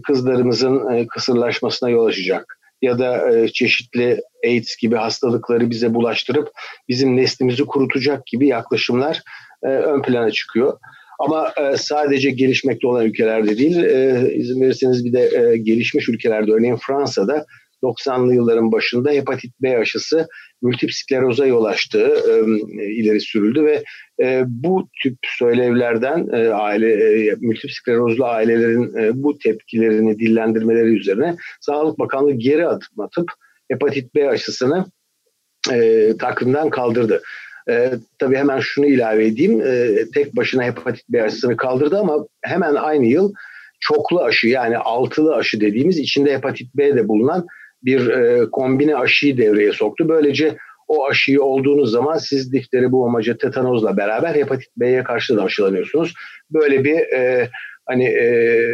Kızlarımızın 0.03 1.07
kısırlaşmasına 1.07 1.89
yol 1.89 2.05
açacak 2.05 2.57
ya 2.81 2.99
da 2.99 3.29
çeşitli 3.47 4.21
AIDS 4.45 4.75
gibi 4.77 4.95
hastalıkları 4.95 5.69
bize 5.69 5.93
bulaştırıp 5.93 6.51
bizim 6.89 7.17
neslimizi 7.17 7.65
kurutacak 7.65 8.25
gibi 8.25 8.47
yaklaşımlar 8.47 9.21
ön 9.61 10.01
plana 10.01 10.31
çıkıyor. 10.31 10.79
Ama 11.19 11.53
e, 11.57 11.77
sadece 11.77 12.31
gelişmekte 12.31 12.87
olan 12.87 13.05
ülkelerde 13.05 13.57
değil, 13.57 13.83
e, 13.83 14.29
izin 14.33 14.61
verirseniz 14.61 15.05
bir 15.05 15.13
de 15.13 15.21
e, 15.37 15.57
gelişmiş 15.57 16.09
ülkelerde, 16.09 16.51
örneğin 16.51 16.77
Fransa'da 16.87 17.45
90'lı 17.83 18.35
yılların 18.35 18.71
başında 18.71 19.11
hepatit 19.11 19.61
B 19.61 19.77
aşısı 19.77 20.27
multip 20.61 20.89
yol 21.45 21.63
açtığı 21.65 22.13
e, 22.29 22.35
ileri 22.85 23.21
sürüldü 23.21 23.65
ve 23.65 23.83
e, 24.23 24.43
bu 24.47 24.89
tip 25.03 25.17
söylevlerden 25.23 26.27
e, 26.33 26.49
aile 26.49 26.93
e, 26.93 27.35
multip 27.41 27.71
ailelerin 28.25 28.97
e, 28.97 29.23
bu 29.23 29.37
tepkilerini 29.37 30.19
dillendirmeleri 30.19 30.97
üzerine 30.97 31.35
Sağlık 31.61 31.99
Bakanlığı 31.99 32.33
geri 32.33 32.67
adım 32.67 32.99
atıp 32.99 33.31
hepatit 33.71 34.15
B 34.15 34.29
aşısını 34.29 34.85
e, 35.71 36.09
takvimden 36.19 36.69
kaldırdı. 36.69 37.21
E, 37.69 37.91
tabii 38.19 38.35
hemen 38.35 38.59
şunu 38.59 38.85
ilave 38.85 39.25
edeyim. 39.25 39.61
E, 39.61 39.97
tek 40.13 40.35
başına 40.35 40.63
hepatit 40.63 41.09
B 41.09 41.23
aşısını 41.23 41.57
kaldırdı 41.57 41.97
ama 41.97 42.27
hemen 42.41 42.75
aynı 42.75 43.05
yıl 43.05 43.33
çoklu 43.79 44.21
aşı 44.23 44.47
yani 44.47 44.77
altılı 44.77 45.35
aşı 45.35 45.61
dediğimiz 45.61 45.97
içinde 45.97 46.33
hepatit 46.33 46.75
B 46.75 46.95
de 46.95 47.07
bulunan 47.07 47.45
bir 47.83 48.07
e, 48.07 48.45
kombine 48.51 48.95
aşıyı 48.95 49.37
devreye 49.37 49.71
soktu. 49.71 50.09
Böylece 50.09 50.57
o 50.87 51.07
aşıyı 51.07 51.43
olduğunuz 51.43 51.91
zaman 51.91 52.17
siz 52.17 52.53
difteri, 52.53 52.91
bu 52.91 53.05
amacı 53.05 53.37
tetanozla 53.37 53.97
beraber 53.97 54.35
hepatit 54.35 54.77
B'ye 54.77 55.03
karşı 55.03 55.37
da 55.37 55.43
aşılanıyorsunuz. 55.43 56.13
Böyle 56.51 56.83
bir 56.83 56.97
e, 56.97 57.49
hani 57.85 58.05
e, 58.05 58.67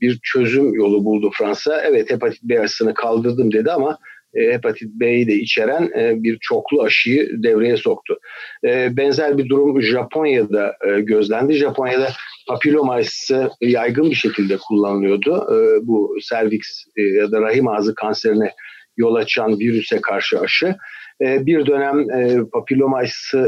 bir 0.00 0.18
çözüm 0.22 0.74
yolu 0.74 1.04
buldu 1.04 1.30
Fransa. 1.38 1.82
Evet 1.82 2.10
hepatit 2.10 2.42
B 2.42 2.60
aşısını 2.60 2.94
kaldırdım 2.94 3.52
dedi 3.52 3.72
ama 3.72 3.98
e, 4.36 4.52
hepatit 4.52 4.88
B'yi 4.88 5.26
de 5.26 5.34
içeren 5.34 5.90
e, 5.98 6.22
bir 6.22 6.38
çoklu 6.40 6.82
aşıyı 6.82 7.42
devreye 7.42 7.76
soktu. 7.76 8.18
E, 8.64 8.96
benzer 8.96 9.38
bir 9.38 9.48
durum 9.48 9.82
Japonya'da 9.82 10.76
gözlendi. 10.98 11.54
Japonya'da 11.54 12.08
papilloma 12.48 12.94
aşısı 12.94 13.50
yaygın 13.60 14.10
bir 14.10 14.16
şekilde 14.16 14.56
kullanılıyordu. 14.68 15.46
Bu 15.82 16.16
serviks 16.20 16.84
ya 16.96 17.32
da 17.32 17.40
rahim 17.40 17.68
ağzı 17.68 17.94
kanserine 17.94 18.50
yol 18.96 19.14
açan 19.14 19.58
virüse 19.58 20.00
karşı 20.00 20.40
aşı. 20.40 20.74
Bir 21.20 21.66
dönem 21.66 22.10
e, 22.10 22.40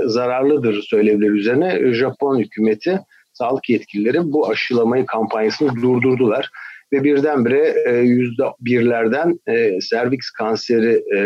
zararlıdır 0.04 0.82
söylevleri 0.82 1.30
üzerine 1.30 1.92
Japon 1.92 2.38
hükümeti 2.38 3.00
sağlık 3.32 3.68
yetkilileri 3.70 4.18
bu 4.22 4.50
aşılamayı 4.50 5.06
kampanyasını 5.06 5.82
durdurdular 5.82 6.50
ve 6.92 7.04
birdenbire 7.04 7.74
e, 7.86 7.96
yüzde 7.96 8.42
birlerden 8.60 9.40
e, 9.46 9.80
serviks 9.80 10.30
kanseri 10.30 11.02
e, 11.16 11.20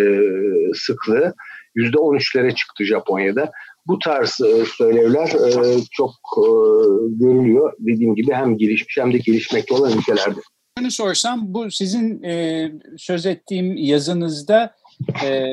sıklığı 0.75 1.35
yüzde 1.75 1.99
on 1.99 2.17
üçlere 2.17 2.55
çıktı 2.55 2.85
Japonya'da. 2.85 3.51
Bu 3.87 3.99
tarz 3.99 4.41
e, 4.41 4.65
söylevler 4.77 5.29
e, 5.29 5.81
çok 5.91 6.11
e, 6.37 6.45
görülüyor. 7.09 7.73
Dediğim 7.79 8.15
gibi 8.15 8.33
hem 8.33 8.59
gelişmiş 8.59 8.99
hem 8.99 9.13
de 9.13 9.19
gelişmekte 9.19 9.75
olan 9.75 9.99
ülkelerde. 9.99 10.41
Şunu 10.79 10.91
sorsam 10.91 11.55
bu 11.55 11.71
sizin 11.71 12.23
e, 12.23 12.69
söz 12.97 13.27
ettiğim 13.27 13.77
yazınızda 13.77 14.75
e, 15.25 15.53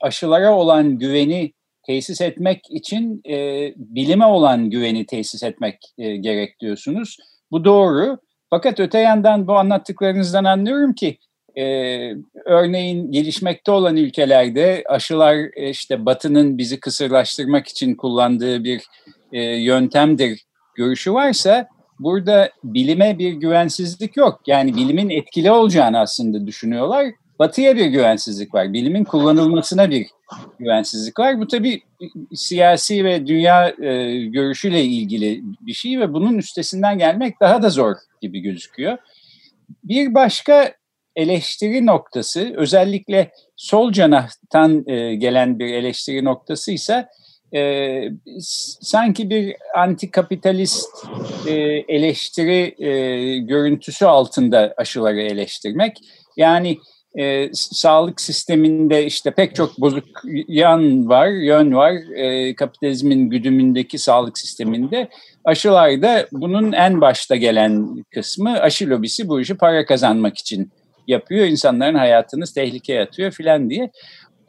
aşılara 0.00 0.54
olan 0.54 0.98
güveni 0.98 1.52
tesis 1.86 2.20
etmek 2.20 2.60
için 2.70 3.20
e, 3.28 3.34
bilime 3.76 4.26
olan 4.26 4.70
güveni 4.70 5.06
tesis 5.06 5.42
etmek 5.42 5.76
e, 5.98 6.16
gerek 6.16 6.60
diyorsunuz. 6.60 7.16
Bu 7.50 7.64
doğru. 7.64 8.18
Fakat 8.50 8.80
öte 8.80 8.98
yandan 8.98 9.46
bu 9.46 9.58
anlattıklarınızdan 9.58 10.44
anlıyorum 10.44 10.92
ki 10.92 11.18
e, 11.56 11.64
örneğin 12.44 13.12
gelişmekte 13.12 13.70
olan 13.70 13.96
ülkelerde 13.96 14.84
aşılar 14.88 15.36
e, 15.56 15.70
işte 15.70 16.06
Batı'nın 16.06 16.58
bizi 16.58 16.80
kısırlaştırmak 16.80 17.66
için 17.66 17.94
kullandığı 17.94 18.64
bir 18.64 18.82
e, 19.32 19.42
yöntemdir 19.42 20.44
görüşü 20.74 21.12
varsa 21.12 21.68
burada 21.98 22.50
bilime 22.64 23.18
bir 23.18 23.32
güvensizlik 23.32 24.16
yok. 24.16 24.40
Yani 24.46 24.76
bilimin 24.76 25.10
etkili 25.10 25.50
olacağını 25.50 25.98
aslında 25.98 26.46
düşünüyorlar. 26.46 27.06
Batı'ya 27.38 27.76
bir 27.76 27.86
güvensizlik 27.86 28.54
var. 28.54 28.72
Bilimin 28.72 29.04
kullanılmasına 29.04 29.90
bir 29.90 30.06
güvensizlik 30.58 31.18
var. 31.18 31.40
Bu 31.40 31.46
tabii 31.46 31.82
siyasi 32.34 33.04
ve 33.04 33.26
dünya 33.26 33.68
e, 33.68 34.20
görüşüyle 34.26 34.84
ilgili 34.84 35.42
bir 35.60 35.72
şey 35.72 36.00
ve 36.00 36.12
bunun 36.12 36.38
üstesinden 36.38 36.98
gelmek 36.98 37.40
daha 37.40 37.62
da 37.62 37.70
zor 37.70 37.94
gibi 38.26 38.40
gözüküyor. 38.40 38.98
Bir 39.84 40.14
başka 40.14 40.74
eleştiri 41.16 41.86
noktası 41.86 42.52
özellikle 42.56 43.30
sol 43.56 43.92
canahtan 43.92 44.84
e, 44.88 45.14
gelen 45.14 45.58
bir 45.58 45.74
eleştiri 45.74 46.24
noktası 46.24 46.72
ise 46.72 47.08
e, 47.54 48.00
sanki 48.80 49.30
bir 49.30 49.56
antikapitalist 49.76 50.90
e, 51.46 51.52
eleştiri 51.88 52.84
e, 52.84 53.38
görüntüsü 53.38 54.04
altında 54.04 54.74
aşıları 54.76 55.20
eleştirmek. 55.20 55.98
Yani 56.36 56.78
e, 57.18 57.48
sağlık 57.52 58.20
sisteminde 58.20 59.06
işte 59.06 59.30
pek 59.30 59.54
çok 59.54 59.80
bozuk 59.80 60.04
yan 60.48 61.08
var, 61.08 61.28
yön 61.28 61.74
var 61.74 61.92
e, 62.14 62.54
kapitalizmin 62.54 63.30
güdümündeki 63.30 63.98
sağlık 63.98 64.38
sisteminde. 64.38 65.08
Aşılarda 65.44 66.26
bunun 66.32 66.72
en 66.72 67.00
başta 67.00 67.36
gelen 67.36 68.04
kısmı 68.14 68.50
aşı 68.50 68.90
lobisi 68.90 69.28
bu 69.28 69.40
işi 69.40 69.56
para 69.56 69.86
kazanmak 69.86 70.38
için 70.38 70.72
yapıyor. 71.06 71.46
İnsanların 71.46 71.94
hayatını 71.94 72.44
tehlikeye 72.54 73.02
atıyor 73.02 73.30
filan 73.30 73.70
diye. 73.70 73.90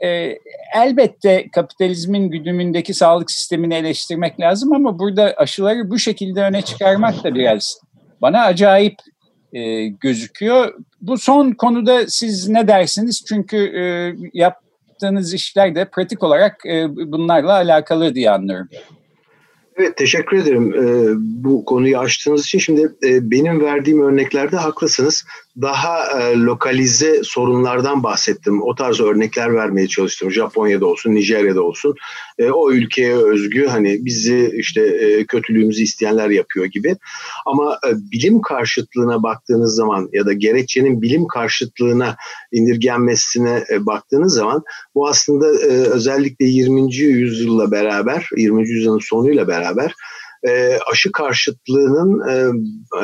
E, 0.04 0.38
elbette 0.76 1.48
kapitalizmin 1.52 2.30
güdümündeki 2.30 2.94
sağlık 2.94 3.32
sistemini 3.32 3.74
eleştirmek 3.74 4.40
lazım 4.40 4.74
ama 4.74 5.00
burada 5.00 5.34
aşıları 5.38 5.90
bu 5.90 6.00
şekilde 6.00 6.42
öne 6.42 6.62
çıkarmak 6.62 7.24
da 7.24 7.36
biraz 7.36 7.80
bana 8.22 8.42
acayip 8.42 8.96
e, 9.54 9.88
gözüküyor. 9.88 10.74
Bu 11.02 11.18
son 11.18 11.52
konuda 11.52 12.08
siz 12.08 12.50
ne 12.50 12.68
dersiniz? 12.68 13.26
Çünkü 13.28 13.58
e, 13.58 13.84
yaptığınız 14.34 15.34
işler 15.34 15.76
de 15.76 15.90
pratik 15.90 16.24
olarak 16.24 16.66
e, 16.66 16.88
bunlarla 16.90 17.54
alakalı 17.54 18.16
diye 18.16 18.32
anlıyorum. 18.32 18.70
Evet 19.76 19.98
teşekkür 19.98 20.38
ederim 20.38 20.74
e, 20.74 21.14
bu 21.44 21.66
konuyu 21.66 21.98
açtığınız 21.98 22.46
için. 22.46 22.60
Şimdi 22.60 22.82
e, 23.04 23.32
benim 23.32 23.62
verdiğim 23.62 24.02
örneklerde 24.02 24.58
haklısınız 24.58 25.26
daha 25.62 26.22
e, 26.22 26.36
lokalize 26.36 27.22
sorunlardan 27.24 28.04
bahsettim. 28.04 28.62
O 28.64 28.76
tarz 28.76 29.00
örnekler 29.00 29.54
vermeye 29.54 29.88
çalıştım. 29.88 30.32
Japonya'da 30.32 30.86
olsun, 30.86 31.16
Nijerya'da 31.16 31.62
olsun. 31.62 31.96
E, 32.40 32.52
o 32.52 32.72
ülkeye 32.72 33.16
özgü 33.16 33.68
hani 33.68 34.06
bizi 34.06 34.52
işte 34.56 34.82
e, 34.82 35.26
kötülüğümüzü 35.26 35.84
isteyenler 35.84 36.30
yapıyor 36.30 36.66
gibi. 36.66 36.96
Ama 37.46 37.80
e, 37.88 37.90
bilim 38.12 38.42
karşıtlığına 38.42 39.24
baktığınız 39.24 39.76
zaman 39.76 40.10
ya 40.14 40.26
da 40.26 40.34
gerekçenin 40.34 41.02
bilim 41.02 41.28
karşıtlığına 41.28 42.16
indirgenmesine 42.52 43.64
e, 43.72 43.86
baktığınız 43.86 44.34
zaman 44.34 44.64
bu 44.96 45.08
aslında 45.08 45.48
e, 45.48 45.68
özellikle 45.68 46.46
20. 46.46 46.96
yüzyılla 46.96 47.72
beraber, 47.72 48.30
20. 48.38 48.70
yüzyılın 48.70 49.00
sonuyla 49.00 49.48
beraber 49.48 49.94
e, 50.48 50.78
aşı 50.92 51.12
karşıtlığının 51.12 52.30
e, 52.30 52.34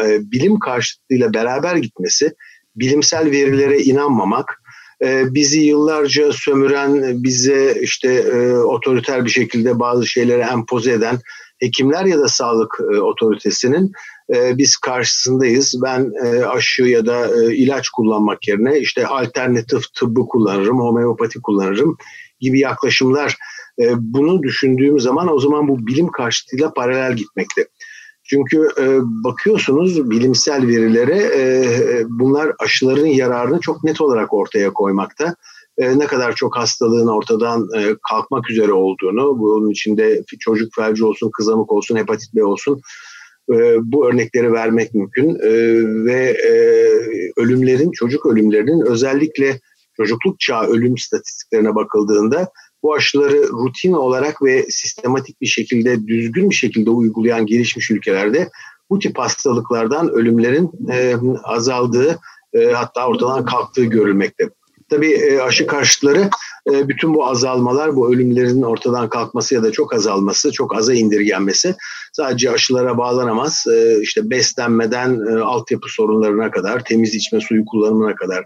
e, 0.03 0.31
bilim 0.31 0.59
karşıtlığıyla 0.59 1.33
beraber 1.33 1.75
gitmesi, 1.75 2.33
bilimsel 2.75 3.31
verilere 3.31 3.79
inanmamak, 3.79 4.61
e, 5.03 5.33
bizi 5.33 5.59
yıllarca 5.59 6.31
sömüren, 6.31 7.23
bize 7.23 7.75
işte 7.81 8.13
e, 8.13 8.53
otoriter 8.53 9.25
bir 9.25 9.29
şekilde 9.29 9.79
bazı 9.79 10.07
şeyleri 10.07 10.41
empoze 10.41 10.91
eden 10.91 11.19
hekimler 11.59 12.05
ya 12.05 12.19
da 12.19 12.27
sağlık 12.27 12.79
e, 12.93 12.99
otoritesinin 12.99 13.91
e, 14.35 14.57
biz 14.57 14.77
karşısındayız. 14.77 15.75
Ben 15.83 16.11
e, 16.25 16.45
aşı 16.45 16.83
ya 16.83 17.05
da 17.05 17.27
e, 17.27 17.55
ilaç 17.55 17.89
kullanmak 17.89 18.47
yerine 18.47 18.79
işte 18.79 19.07
alternatif 19.07 19.93
tıbbı 19.99 20.21
kullanırım, 20.27 20.79
homeopati 20.79 21.41
kullanırım 21.41 21.97
gibi 22.39 22.59
yaklaşımlar 22.59 23.37
E, 23.79 23.85
bunu 23.97 24.43
düşündüğüm 24.43 24.99
zaman 24.99 25.33
o 25.33 25.39
zaman 25.39 25.67
bu 25.67 25.87
bilim 25.87 26.07
karşıtıyla 26.07 26.73
paralel 26.73 27.15
gitmekte. 27.15 27.67
Çünkü 28.23 28.67
e, 28.79 28.99
bakıyorsunuz 29.01 30.09
bilimsel 30.09 30.67
verilere 30.67 31.17
e, 31.17 32.03
bunlar 32.09 32.51
aşıların 32.59 33.05
yararını 33.05 33.59
çok 33.59 33.83
net 33.83 34.01
olarak 34.01 34.33
ortaya 34.33 34.73
koymakta. 34.73 35.35
E, 35.77 35.99
ne 35.99 36.05
kadar 36.05 36.35
çok 36.35 36.57
hastalığın 36.57 37.07
ortadan 37.07 37.67
e, 37.77 37.95
kalkmak 38.09 38.49
üzere 38.49 38.71
olduğunu, 38.71 39.39
bunun 39.39 39.69
içinde 39.69 40.23
çocuk 40.39 40.75
felci 40.75 41.05
olsun, 41.05 41.31
kızamık 41.37 41.71
olsun, 41.71 41.95
hepatit 41.95 42.35
B 42.35 42.43
olsun 42.43 42.81
e, 43.53 43.55
bu 43.81 44.07
örnekleri 44.07 44.53
vermek 44.53 44.93
mümkün. 44.93 45.35
E, 45.35 45.51
ve 46.05 46.37
e, 46.47 46.53
ölümlerin, 47.37 47.91
çocuk 47.91 48.25
ölümlerinin 48.25 48.85
özellikle 48.85 49.59
çocukluk 49.97 50.39
çağı 50.39 50.63
ölüm 50.63 50.97
statistiklerine 50.97 51.75
bakıldığında 51.75 52.51
bu 52.83 52.93
aşıları 52.93 53.47
rutin 53.49 53.93
olarak 53.93 54.41
ve 54.41 54.65
sistematik 54.69 55.41
bir 55.41 55.47
şekilde, 55.47 56.07
düzgün 56.07 56.49
bir 56.49 56.55
şekilde 56.55 56.89
uygulayan 56.89 57.45
gelişmiş 57.45 57.91
ülkelerde 57.91 58.49
bu 58.89 58.99
tip 58.99 59.19
hastalıklardan 59.19 60.09
ölümlerin 60.09 60.71
e, 60.91 61.15
azaldığı 61.43 62.19
e, 62.53 62.65
hatta 62.65 63.07
ortadan 63.07 63.45
kalktığı 63.45 63.83
görülmekte. 63.83 64.49
Tabii 64.89 65.11
e, 65.11 65.39
aşı 65.39 65.67
karşıtları 65.67 66.29
e, 66.71 66.87
bütün 66.87 67.13
bu 67.13 67.27
azalmalar, 67.27 67.95
bu 67.95 68.13
ölümlerin 68.13 68.61
ortadan 68.61 69.09
kalkması 69.09 69.55
ya 69.55 69.63
da 69.63 69.71
çok 69.71 69.93
azalması, 69.93 70.51
çok 70.51 70.75
aza 70.75 70.93
indirgenmesi 70.93 71.75
sadece 72.13 72.51
aşılara 72.51 72.97
bağlanamaz. 72.97 73.65
E, 73.73 74.01
işte 74.01 74.29
beslenmeden 74.29 75.19
e, 75.31 75.39
altyapı 75.39 75.89
sorunlarına 75.89 76.51
kadar, 76.51 76.83
temiz 76.83 77.15
içme 77.15 77.39
suyu 77.41 77.65
kullanımına 77.65 78.15
kadar 78.15 78.45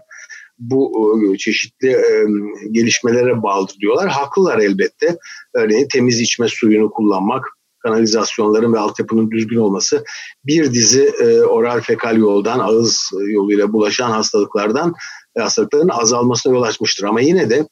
bu 0.58 0.92
e, 1.34 1.38
çeşitli 1.38 1.88
e, 1.88 2.26
gelişmelere 2.70 3.42
bağlıdır 3.42 3.76
diyorlar. 3.80 4.08
Haklılar 4.08 4.58
elbette. 4.58 5.18
Örneğin 5.54 5.88
temiz 5.92 6.20
içme 6.20 6.48
suyunu 6.48 6.90
kullanmak, 6.90 7.44
kanalizasyonların 7.78 8.72
ve 8.72 8.78
altyapının 8.78 9.30
düzgün 9.30 9.56
olması 9.56 10.04
bir 10.44 10.72
dizi 10.72 11.12
e, 11.20 11.40
oral 11.40 11.80
fekal 11.80 12.16
yoldan, 12.16 12.58
ağız 12.58 13.10
yoluyla 13.28 13.72
bulaşan 13.72 14.10
hastalıklardan 14.10 14.94
hastalıkların 15.38 15.88
azalmasına 15.88 16.54
yol 16.54 16.62
açmıştır. 16.62 17.04
Ama 17.04 17.20
yine 17.20 17.50
de 17.50 17.68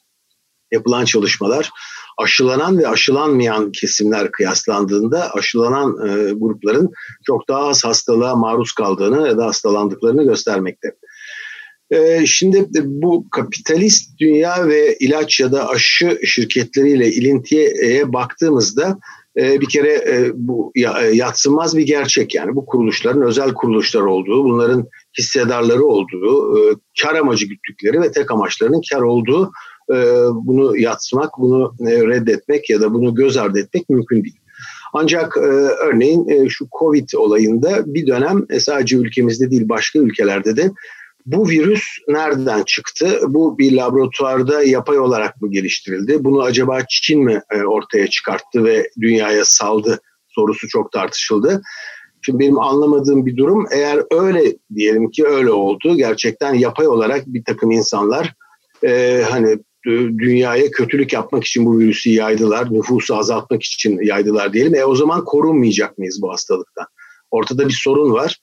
yapılan 0.73 1.05
çalışmalar 1.05 1.71
aşılanan 2.19 2.79
ve 2.79 2.89
aşılanmayan 2.89 3.73
kesimler 3.73 4.33
kıyaslandığında 4.33 5.31
aşılanan 5.35 6.09
e, 6.09 6.33
grupların 6.33 6.91
çok 7.27 7.49
daha 7.49 7.69
az 7.69 7.85
hastalığa 7.85 8.37
maruz 8.37 8.73
kaldığını 8.73 9.29
ya 9.29 9.39
da 9.39 9.47
hastalandıklarını 9.47 10.25
göstermekte. 10.25 10.89
Ee, 11.91 12.27
şimdi 12.27 12.67
bu 12.85 13.31
kapitalist 13.31 14.19
dünya 14.21 14.69
ve 14.69 14.97
ilaç 14.97 15.41
ya 15.41 15.53
da 15.53 15.69
aşı 15.69 16.19
şirketleriyle 16.25 17.11
ilintiye 17.11 18.13
baktığımızda 18.13 18.99
e, 19.37 19.61
bir 19.61 19.69
kere 19.69 19.93
e, 19.93 20.31
bu 20.35 20.73
e, 20.75 20.81
yatsınmaz 21.13 21.77
bir 21.77 21.87
gerçek 21.87 22.35
yani 22.35 22.55
bu 22.55 22.67
kuruluşların 22.67 23.23
özel 23.23 23.55
kuruluşlar 23.55 24.01
olduğu, 24.01 24.45
bunların 24.45 24.87
hissedarları 25.19 25.85
olduğu, 25.85 26.59
kar 27.03 27.15
amacı 27.15 27.47
güttükleri 27.47 28.01
ve 28.01 28.13
tek 28.13 28.31
amaçlarının 28.31 28.81
kar 28.93 29.01
olduğu 29.01 29.53
bunu 30.35 30.77
yatsımak, 30.79 31.31
bunu 31.39 31.75
reddetmek 31.81 32.71
ya 32.71 32.81
da 32.81 32.95
bunu 32.95 33.15
göz 33.15 33.37
ardı 33.37 33.61
etmek 33.61 33.91
mümkün 33.91 34.25
değil. 34.25 34.37
Ancak 34.93 35.37
örneğin 35.87 36.49
şu 36.49 36.67
Covid 36.79 37.09
olayında 37.17 37.95
bir 37.95 38.07
dönem 38.07 38.47
sadece 38.61 38.97
ülkemizde 38.97 39.51
değil 39.51 39.69
başka 39.69 39.99
ülkelerde 39.99 40.57
de 40.57 40.71
bu 41.27 41.49
virüs 41.49 41.85
nereden 42.09 42.63
çıktı? 42.63 43.21
Bu 43.29 43.59
bir 43.59 43.73
laboratuvarda 43.73 44.63
yapay 44.63 44.99
olarak 44.99 45.43
mı 45.43 45.51
geliştirildi? 45.51 46.25
Bunu 46.25 46.43
acaba 46.43 46.81
Çin 46.89 47.25
mi 47.25 47.41
e, 47.51 47.63
ortaya 47.63 48.07
çıkarttı 48.07 48.65
ve 48.65 48.91
dünyaya 49.01 49.45
saldı 49.45 50.01
sorusu 50.29 50.69
çok 50.69 50.93
tartışıldı. 50.93 51.63
Şimdi 52.23 52.39
benim 52.39 52.59
anlamadığım 52.59 53.27
bir 53.27 53.37
durum 53.37 53.67
eğer 53.71 54.03
öyle 54.11 54.57
diyelim 54.75 55.11
ki 55.11 55.27
öyle 55.27 55.51
oldu. 55.51 55.97
Gerçekten 55.97 56.55
yapay 56.55 56.89
olarak 56.89 57.27
bir 57.27 57.45
takım 57.45 57.71
insanlar 57.71 58.35
e, 58.85 59.23
hani 59.31 59.59
dünyaya 60.19 60.71
kötülük 60.71 61.13
yapmak 61.13 61.45
için 61.45 61.67
bu 61.67 61.79
virüsü 61.79 62.11
yaydılar, 62.11 62.73
nüfusu 62.73 63.17
azaltmak 63.17 63.63
için 63.63 63.99
yaydılar 64.03 64.53
diyelim. 64.53 64.75
E 64.75 64.85
o 64.85 64.95
zaman 64.95 65.25
korunmayacak 65.25 65.99
mıyız 65.99 66.23
bu 66.23 66.33
hastalıktan? 66.33 66.87
Ortada 67.31 67.69
bir 67.69 67.79
sorun 67.83 68.13
var 68.13 68.41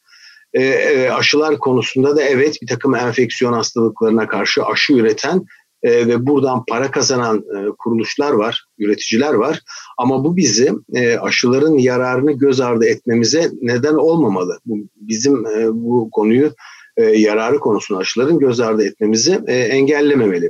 e, 0.53 0.63
e, 0.63 1.09
aşılar 1.09 1.59
konusunda 1.59 2.15
da 2.15 2.23
evet 2.23 2.57
bir 2.61 2.67
takım 2.67 2.95
enfeksiyon 2.95 3.53
hastalıklarına 3.53 4.27
karşı 4.27 4.65
aşı 4.65 4.93
üreten 4.93 5.45
e, 5.83 6.07
ve 6.07 6.27
buradan 6.27 6.63
para 6.69 6.91
kazanan 6.91 7.37
e, 7.37 7.69
kuruluşlar 7.79 8.31
var, 8.31 8.65
üreticiler 8.79 9.33
var. 9.33 9.61
Ama 9.97 10.23
bu 10.23 10.37
bizi 10.37 10.71
e, 10.93 11.17
aşıların 11.17 11.77
yararını 11.77 12.31
göz 12.31 12.61
ardı 12.61 12.85
etmemize 12.85 13.51
neden 13.61 13.93
olmamalı. 13.93 14.59
Bu, 14.65 14.77
bizim 14.95 15.45
e, 15.45 15.73
bu 15.73 16.09
konuyu 16.11 16.53
e, 16.97 17.03
yararı 17.03 17.59
konusunda 17.59 17.99
aşıların 17.99 18.39
göz 18.39 18.59
ardı 18.59 18.85
etmemizi 18.85 19.41
e, 19.47 19.53
engellememeli. 19.55 20.49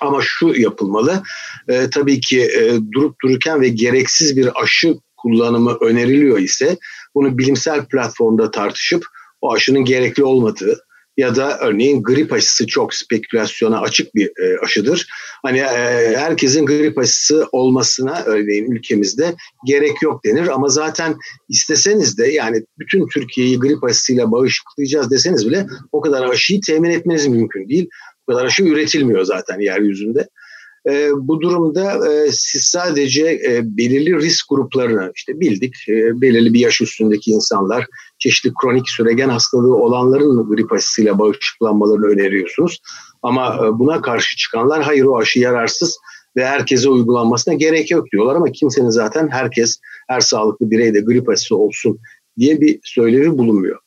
Ama 0.00 0.18
şu 0.22 0.48
yapılmalı, 0.48 1.22
e, 1.68 1.90
tabii 1.90 2.20
ki 2.20 2.42
e, 2.42 2.78
durup 2.92 3.16
dururken 3.22 3.60
ve 3.60 3.68
gereksiz 3.68 4.36
bir 4.36 4.62
aşı 4.62 4.94
kullanımı 5.16 5.76
öneriliyor 5.80 6.38
ise 6.38 6.76
bunu 7.14 7.38
bilimsel 7.38 7.84
platformda 7.84 8.50
tartışıp 8.50 9.04
o 9.46 9.54
aşının 9.54 9.84
gerekli 9.84 10.24
olmadığı 10.24 10.86
ya 11.16 11.36
da 11.36 11.58
örneğin 11.58 12.02
grip 12.02 12.32
aşısı 12.32 12.66
çok 12.66 12.94
spekülasyona 12.94 13.80
açık 13.80 14.14
bir 14.14 14.26
e, 14.26 14.58
aşıdır. 14.62 15.06
Hani 15.42 15.58
e, 15.58 16.16
herkesin 16.16 16.66
grip 16.66 16.98
aşısı 16.98 17.48
olmasına 17.52 18.22
örneğin 18.26 18.70
ülkemizde 18.70 19.34
gerek 19.66 20.02
yok 20.02 20.24
denir 20.24 20.48
ama 20.48 20.68
zaten 20.68 21.16
isteseniz 21.48 22.18
de 22.18 22.26
yani 22.26 22.62
bütün 22.78 23.08
Türkiye'yi 23.08 23.58
grip 23.58 23.84
aşısıyla 23.84 24.32
bağışıklayacağız 24.32 25.10
deseniz 25.10 25.46
bile 25.46 25.66
o 25.92 26.00
kadar 26.00 26.28
aşıyı 26.28 26.60
temin 26.60 26.90
etmeniz 26.90 27.26
mümkün 27.26 27.68
değil. 27.68 27.88
O 28.26 28.32
kadar 28.32 28.46
aşı 28.46 28.62
üretilmiyor 28.62 29.24
zaten 29.24 29.60
yeryüzünde. 29.60 30.28
E, 30.88 31.10
bu 31.16 31.40
durumda 31.40 32.08
e, 32.08 32.28
siz 32.32 32.62
sadece 32.62 33.26
e, 33.26 33.60
belirli 33.64 34.16
risk 34.16 34.48
gruplarını 34.48 35.12
işte 35.16 35.40
bildik 35.40 35.74
e, 35.88 36.20
belirli 36.20 36.52
bir 36.54 36.60
yaş 36.60 36.80
üstündeki 36.80 37.30
insanlar 37.30 37.86
çeşitli 38.18 38.52
kronik 38.62 38.88
süregen 38.88 39.28
hastalığı 39.28 39.76
olanların 39.76 40.48
grip 40.48 40.72
aşısıyla 40.72 41.18
bağışıklanmalarını 41.18 42.06
öneriyorsunuz. 42.06 42.80
Ama 43.22 43.56
e, 43.56 43.78
buna 43.78 44.02
karşı 44.02 44.36
çıkanlar 44.36 44.82
hayır 44.82 45.04
o 45.04 45.18
aşı 45.18 45.40
yararsız 45.40 45.98
ve 46.36 46.46
herkese 46.46 46.88
uygulanmasına 46.88 47.54
gerek 47.54 47.90
yok 47.90 48.06
diyorlar 48.12 48.34
ama 48.34 48.52
kimsenin 48.52 48.90
zaten 48.90 49.28
herkes 49.28 49.80
her 50.08 50.20
sağlıklı 50.20 50.70
birey 50.70 50.94
de 50.94 51.00
grip 51.00 51.28
aşısı 51.28 51.56
olsun 51.56 51.98
diye 52.38 52.60
bir 52.60 52.80
söylevi 52.82 53.38
bulunmuyor. 53.38 53.78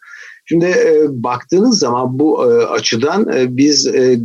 Şimdi 0.45 0.65
e, 0.65 1.05
baktığınız 1.09 1.79
zaman 1.79 2.19
bu 2.19 2.51
e, 2.51 2.65
açıdan 2.65 3.33
e, 3.33 3.57
biz 3.57 3.87
e, 3.87 4.19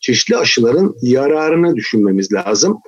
çeşitli 0.00 0.36
aşıların 0.36 0.94
yararını 1.02 1.76
düşünmemiz 1.76 2.32
lazım. 2.32 2.78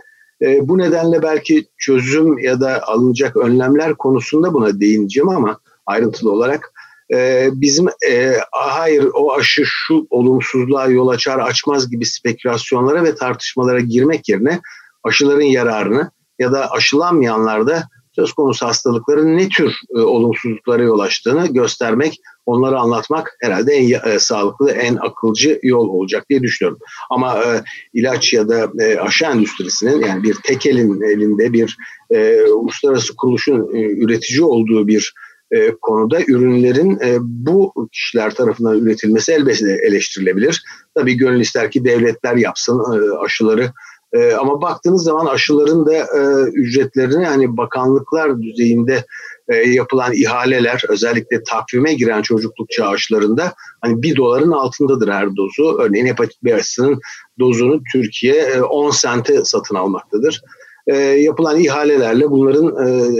E, 0.43 0.69
bu 0.69 0.79
nedenle 0.79 1.23
belki 1.23 1.67
çözüm 1.79 2.39
ya 2.39 2.61
da 2.61 2.83
alınacak 2.89 3.37
önlemler 3.37 3.95
konusunda 3.95 4.55
buna 4.55 4.81
değineceğim 4.81 5.29
ama 5.29 5.59
ayrıntılı 5.87 6.33
olarak 6.33 6.73
e, 7.15 7.49
bizim 7.53 7.87
e, 8.09 8.37
hayır 8.53 9.09
o 9.15 9.33
aşı 9.35 9.63
şu 9.67 10.07
olumsuzluğa 10.11 10.87
yol 10.87 11.09
açar 11.09 11.39
açmaz 11.39 11.91
gibi 11.91 12.07
spekülasyonlara 12.07 13.05
ve 13.05 13.15
tartışmalara 13.15 13.81
girmek 13.81 14.29
yerine 14.29 14.61
aşıların 15.05 15.43
yararını 15.43 16.11
ya 16.39 16.53
da 16.53 16.71
aşılanmayanlarda 16.71 17.89
söz 18.15 18.33
konusu 18.33 18.67
hastalıkların 18.67 19.39
ne 19.39 19.49
tür 19.49 19.73
e, 19.97 20.01
olumsuzluklara 20.01 20.83
yol 20.83 20.99
açtığını 20.99 21.47
göstermek, 21.47 22.21
onları 22.47 22.79
anlatmak 22.79 23.37
herhalde 23.41 23.73
en 23.73 24.11
e, 24.11 24.19
sağlıklı, 24.19 24.71
en 24.71 24.97
akılcı 24.97 25.61
yol 25.63 25.89
olacak 25.89 26.27
diye 26.31 26.43
düşünüyorum. 26.43 26.79
Ama 27.11 27.39
e, 27.39 27.63
ilaç 27.95 28.33
ya 28.33 28.49
da 28.49 28.71
e, 28.81 28.99
aşı 28.99 29.25
endüstrisinin 29.25 30.01
yani 30.01 30.23
bir 30.23 30.37
tek 30.45 30.67
elin 30.67 31.03
elinde 31.03 31.53
bir 31.53 31.77
e, 32.11 32.43
uluslararası 32.43 33.17
kuruluşun 33.17 33.75
e, 33.75 33.81
üretici 33.81 34.43
olduğu 34.43 34.87
bir 34.87 35.15
e, 35.53 35.71
konuda 35.81 36.21
ürünlerin 36.29 36.99
e, 37.01 37.17
bu 37.21 37.89
kişiler 37.93 38.35
tarafından 38.35 38.79
üretilmesi 38.79 39.33
elbette 39.33 39.79
eleştirilebilir. 39.87 40.63
Tabii 40.95 41.17
gönül 41.17 41.41
ister 41.41 41.71
ki 41.71 41.85
devletler 41.85 42.37
yapsın 42.37 42.79
e, 42.79 43.19
aşıları 43.25 43.73
e, 44.13 44.33
ama 44.33 44.63
baktığınız 44.63 45.03
zaman 45.03 45.27
aşıların 45.27 45.87
da 45.87 45.95
e, 45.95 46.43
ücretlerini 46.53 47.25
hani 47.27 47.57
bakanlıklar 47.57 48.43
düzeyinde 48.43 49.05
e, 49.49 49.57
yapılan 49.57 50.13
ihaleler 50.13 50.83
özellikle 50.89 51.43
takvime 51.43 51.95
giren 51.95 52.23
çocukluk 52.23 52.71
çağı 52.71 52.89
aşılarında 52.89 53.53
hani 53.81 54.03
bir 54.03 54.17
doların 54.17 54.51
altındadır 54.51 55.09
her 55.09 55.37
dozu. 55.37 55.79
Örneğin 55.81 56.07
hepatit 56.07 56.45
B 56.45 56.55
aşısının 56.55 57.01
dozunu 57.39 57.81
Türkiye 57.93 58.35
e, 58.35 58.63
10 58.63 58.91
sente 58.91 59.45
satın 59.45 59.75
almaktadır. 59.75 60.43
E, 60.87 60.97
yapılan 60.97 61.61
ihalelerle 61.61 62.31
bunların 62.31 62.87
e, 62.87 63.11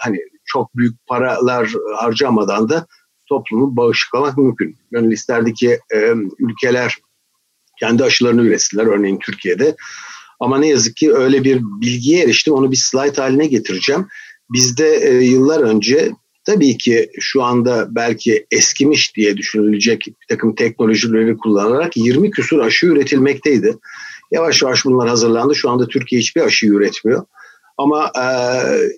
hani 0.00 0.18
çok 0.44 0.76
büyük 0.76 1.06
paralar 1.06 1.72
harcamadan 1.96 2.68
da 2.68 2.86
toplumu 3.28 3.76
bağışıklamak 3.76 4.38
mümkün. 4.38 4.76
Gönül 4.90 5.12
isterdi 5.12 5.54
ki 5.54 5.78
e, 5.94 6.12
ülkeler 6.38 6.98
kendi 7.80 8.04
aşılarını 8.04 8.42
üretsinler 8.42 8.86
örneğin 8.86 9.18
Türkiye'de. 9.18 9.76
Ama 10.40 10.58
ne 10.58 10.68
yazık 10.68 10.96
ki 10.96 11.14
öyle 11.14 11.44
bir 11.44 11.60
bilgiye 11.62 12.24
eriştim. 12.24 12.54
Onu 12.54 12.70
bir 12.70 12.76
slide 12.76 13.22
haline 13.22 13.46
getireceğim. 13.46 14.06
Bizde 14.50 14.96
e, 14.96 15.24
yıllar 15.24 15.60
önce 15.60 16.12
tabii 16.44 16.78
ki 16.78 17.10
şu 17.20 17.42
anda 17.42 17.86
belki 17.90 18.46
eskimiş 18.50 19.16
diye 19.16 19.36
düşünülecek 19.36 20.06
bir 20.06 20.26
takım 20.28 20.54
teknolojileri 20.54 21.36
kullanarak 21.36 21.96
20 21.96 22.30
küsur 22.30 22.58
aşı 22.58 22.86
üretilmekteydi. 22.86 23.76
Yavaş 24.32 24.62
yavaş 24.62 24.84
bunlar 24.84 25.08
hazırlandı. 25.08 25.54
Şu 25.54 25.70
anda 25.70 25.88
Türkiye 25.88 26.20
hiçbir 26.20 26.40
aşı 26.40 26.66
üretmiyor. 26.66 27.24
Ama 27.78 28.12
e, 28.16 28.26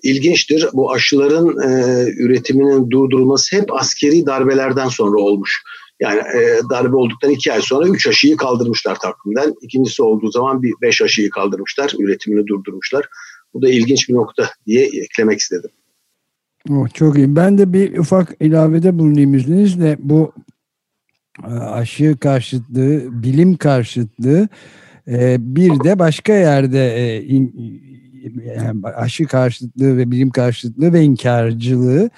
ilginçtir 0.03 0.67
bu 0.73 0.91
aşıların 0.91 1.47
e, 1.47 2.03
üretiminin 2.17 2.91
durdurulması 2.91 3.55
hep 3.55 3.73
askeri 3.73 4.25
darbelerden 4.25 4.87
sonra 4.87 5.19
olmuş. 5.19 5.63
Yani 5.99 6.19
e, 6.19 6.61
darbe 6.69 6.95
olduktan 6.95 7.31
iki 7.31 7.53
ay 7.53 7.61
sonra 7.61 7.87
üç 7.87 8.07
aşıyı 8.07 8.37
kaldırmışlar 8.37 8.99
takvimden. 8.99 9.53
İkincisi 9.61 10.03
olduğu 10.03 10.31
zaman 10.31 10.63
bir 10.63 10.73
beş 10.81 11.01
aşıyı 11.01 11.29
kaldırmışlar, 11.29 11.93
üretimini 11.99 12.47
durdurmuşlar. 12.47 13.09
Bu 13.53 13.61
da 13.61 13.69
ilginç 13.69 14.09
bir 14.09 14.13
nokta 14.13 14.49
diye 14.65 14.85
eklemek 14.85 15.39
istedim. 15.39 15.69
Oh, 16.69 16.87
çok 16.93 17.17
iyi. 17.17 17.35
Ben 17.35 17.57
de 17.57 17.73
bir 17.73 17.97
ufak 17.97 18.35
ilavede 18.39 18.99
bulunayım 18.99 19.33
izninizle. 19.33 19.97
Bu 19.99 20.33
e, 21.43 21.51
aşı 21.51 22.17
karşıtlığı, 22.19 23.23
bilim 23.23 23.57
karşıtlığı 23.57 24.47
e, 25.07 25.37
bir 25.39 25.83
de 25.83 25.99
başka 25.99 26.33
yerde 26.33 26.95
e, 27.17 27.41
aşı 28.95 29.25
karşıtlığı 29.25 29.97
ve 29.97 30.11
bilim 30.11 30.29
karşıtlığı 30.29 30.93
ve 30.93 31.01
inkarcılığı 31.01 32.09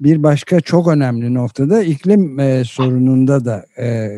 bir 0.00 0.22
başka 0.22 0.60
çok 0.60 0.88
önemli 0.88 1.34
noktada 1.34 1.82
iklim 1.82 2.40
e, 2.40 2.64
sorununda 2.64 3.44
da 3.44 3.66
e, 3.78 4.08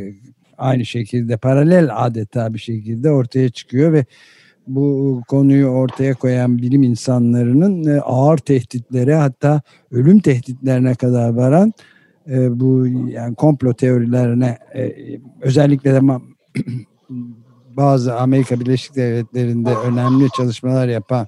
aynı 0.58 0.86
şekilde 0.86 1.36
paralel 1.36 1.88
adeta 2.06 2.54
bir 2.54 2.58
şekilde 2.58 3.10
ortaya 3.10 3.48
çıkıyor 3.48 3.92
ve 3.92 4.04
bu 4.66 5.22
konuyu 5.28 5.66
ortaya 5.66 6.14
koyan 6.14 6.58
bilim 6.58 6.82
insanlarının 6.82 7.96
e, 7.96 8.00
ağır 8.00 8.38
tehditlere 8.38 9.14
hatta 9.14 9.62
ölüm 9.90 10.20
tehditlerine 10.20 10.94
kadar 10.94 11.30
varan 11.34 11.72
e, 12.30 12.60
bu 12.60 12.86
yani 12.86 13.34
komplo 13.34 13.74
teorilerine 13.74 14.58
e, 14.74 14.92
özellikle 15.40 15.94
de 15.94 16.00
bazı 17.76 18.16
Amerika 18.16 18.60
Birleşik 18.60 18.96
Devletleri'nde 18.96 19.74
önemli 19.74 20.28
çalışmalar 20.36 20.88
yapan 20.88 21.26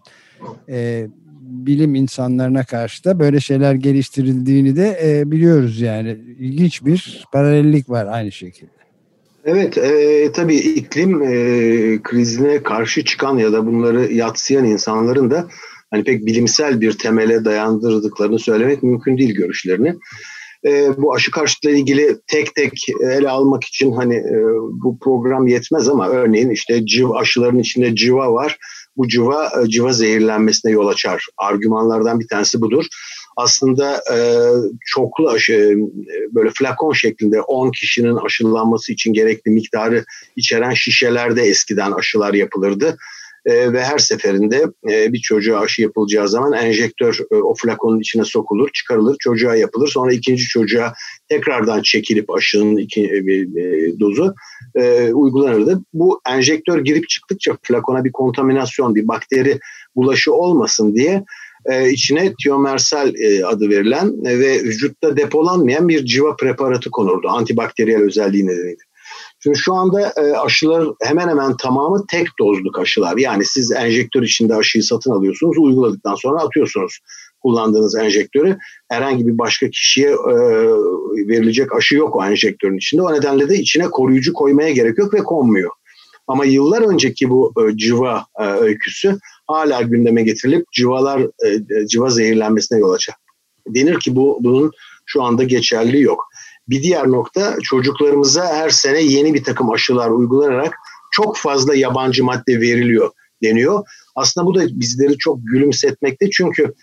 e, 0.68 1.08
bilim 1.42 1.94
insanlarına 1.94 2.64
karşı 2.64 3.04
da 3.04 3.18
böyle 3.18 3.40
şeyler 3.40 3.74
geliştirildiğini 3.74 4.76
de 4.76 4.98
e, 5.04 5.30
biliyoruz 5.30 5.80
yani. 5.80 6.18
ilginç 6.38 6.84
bir 6.84 7.24
paralellik 7.32 7.90
var 7.90 8.06
aynı 8.10 8.32
şekilde. 8.32 8.70
Evet, 9.44 9.78
e, 9.78 10.32
tabii 10.32 10.56
iklim 10.56 11.22
e, 11.22 12.02
krizine 12.02 12.62
karşı 12.62 13.04
çıkan 13.04 13.38
ya 13.38 13.52
da 13.52 13.66
bunları 13.66 14.12
yatsıyan 14.12 14.64
insanların 14.64 15.30
da 15.30 15.48
hani 15.90 16.04
pek 16.04 16.26
bilimsel 16.26 16.80
bir 16.80 16.92
temele 16.92 17.44
dayandırdıklarını 17.44 18.38
söylemek 18.38 18.82
mümkün 18.82 19.18
değil 19.18 19.34
görüşlerini. 19.34 19.94
E, 20.66 20.96
bu 20.96 21.14
aşı 21.14 21.30
karşıtlığı 21.30 21.70
ilgili 21.70 22.16
tek 22.26 22.54
tek 22.54 22.72
ele 23.10 23.28
almak 23.28 23.64
için 23.64 23.92
hani 23.92 24.14
e, 24.14 24.36
bu 24.72 24.98
program 24.98 25.46
yetmez 25.46 25.88
ama 25.88 26.08
örneğin 26.08 26.50
işte 26.50 26.86
civ 26.86 27.10
aşıların 27.10 27.58
içinde 27.58 27.96
civa 27.96 28.32
var 28.32 28.58
bu 28.96 29.08
civa 29.08 29.50
e, 29.62 29.68
civa 29.68 29.92
zehirlenmesine 29.92 30.72
yol 30.72 30.86
açar. 30.86 31.26
Argümanlardan 31.36 32.20
bir 32.20 32.28
tanesi 32.28 32.60
budur. 32.60 32.84
Aslında 33.36 34.02
e, 34.12 34.16
çoklu 34.86 35.30
aşı 35.30 35.52
e, 35.52 36.34
böyle 36.34 36.50
flakon 36.50 36.92
şeklinde 36.92 37.40
10 37.40 37.70
kişinin 37.70 38.16
aşılanması 38.16 38.92
için 38.92 39.12
gerekli 39.12 39.50
miktarı 39.50 40.04
içeren 40.36 40.74
şişelerde 40.74 41.42
eskiden 41.42 41.92
aşılar 41.92 42.34
yapılırdı. 42.34 42.96
E, 43.46 43.72
ve 43.72 43.84
her 43.84 43.98
seferinde 43.98 44.66
e, 44.90 45.12
bir 45.12 45.18
çocuğa 45.18 45.60
aşı 45.60 45.82
yapılacağı 45.82 46.28
zaman 46.28 46.52
enjektör 46.52 47.18
e, 47.32 47.36
o 47.36 47.54
flakonun 47.54 48.00
içine 48.00 48.24
sokulur, 48.24 48.68
çıkarılır, 48.72 49.16
çocuğa 49.18 49.56
yapılır. 49.56 49.88
Sonra 49.88 50.12
ikinci 50.12 50.44
çocuğa 50.44 50.94
tekrardan 51.28 51.82
çekilip 51.82 52.30
aşının 52.30 52.76
iki, 52.76 53.02
e, 53.02 53.16
e, 53.16 54.00
dozu 54.00 54.34
e, 54.74 55.12
uygulanırdı. 55.12 55.82
Bu 55.92 56.20
enjektör 56.28 56.84
girip 56.84 57.08
çıktıkça 57.08 57.56
flakona 57.62 58.04
bir 58.04 58.12
kontaminasyon, 58.12 58.94
bir 58.94 59.08
bakteri 59.08 59.58
bulaşı 59.96 60.32
olmasın 60.32 60.94
diye 60.94 61.24
e, 61.66 61.90
içine 61.90 62.34
tiomersal 62.42 63.14
e, 63.14 63.46
adı 63.46 63.70
verilen 63.70 64.24
e, 64.24 64.38
ve 64.38 64.62
vücutta 64.62 65.16
depolanmayan 65.16 65.88
bir 65.88 66.04
civa 66.04 66.36
preparatı 66.36 66.90
konurdu 66.90 67.28
antibakteriyel 67.28 68.02
özelliği 68.02 68.46
nedeniyle. 68.46 68.91
Şimdi 69.42 69.58
şu 69.58 69.74
anda 69.74 70.12
e, 70.16 70.32
aşılar 70.32 70.88
hemen 71.02 71.28
hemen 71.28 71.56
tamamı 71.56 72.04
tek 72.10 72.26
dozluk 72.38 72.78
aşılar. 72.78 73.16
Yani 73.16 73.44
siz 73.44 73.72
enjektör 73.72 74.22
içinde 74.22 74.54
aşıyı 74.54 74.84
satın 74.84 75.10
alıyorsunuz, 75.10 75.58
uyguladıktan 75.58 76.14
sonra 76.14 76.40
atıyorsunuz 76.42 76.98
kullandığınız 77.42 77.96
enjektörü. 77.96 78.56
Herhangi 78.90 79.26
bir 79.26 79.38
başka 79.38 79.70
kişiye 79.70 80.08
e, 80.10 80.34
verilecek 81.28 81.76
aşı 81.76 81.96
yok 81.96 82.16
o 82.16 82.24
enjektörün 82.24 82.76
içinde. 82.76 83.02
O 83.02 83.12
nedenle 83.12 83.48
de 83.48 83.58
içine 83.58 83.90
koruyucu 83.90 84.32
koymaya 84.32 84.70
gerek 84.70 84.98
yok 84.98 85.14
ve 85.14 85.18
konmuyor. 85.18 85.70
Ama 86.26 86.44
yıllar 86.44 86.82
önceki 86.92 87.30
bu 87.30 87.52
e, 87.60 87.76
civa 87.76 88.26
e, 88.40 88.44
öyküsü 88.44 89.18
hala 89.46 89.82
gündeme 89.82 90.22
getirilip 90.22 90.72
civalar 90.72 91.20
e, 91.20 91.48
e 91.48 91.86
civa 91.86 92.10
zehirlenmesine 92.10 92.78
yol 92.78 92.92
açar. 92.92 93.14
Denir 93.66 94.00
ki 94.00 94.16
bu 94.16 94.38
bunun 94.40 94.70
şu 95.06 95.22
anda 95.22 95.42
geçerli 95.42 96.00
yok. 96.00 96.31
Bir 96.68 96.82
diğer 96.82 97.08
nokta 97.08 97.56
çocuklarımıza 97.62 98.46
her 98.46 98.70
sene 98.70 99.02
yeni 99.02 99.34
bir 99.34 99.44
takım 99.44 99.70
aşılar 99.70 100.10
uygulanarak 100.10 100.74
çok 101.10 101.36
fazla 101.36 101.74
yabancı 101.74 102.24
madde 102.24 102.60
veriliyor 102.60 103.10
deniyor. 103.42 103.84
Aslında 104.14 104.46
bu 104.46 104.54
da 104.54 104.66
bizleri 104.80 105.18
çok 105.18 105.38
gülümsetmekte 105.42 106.30
çünkü 106.30 106.74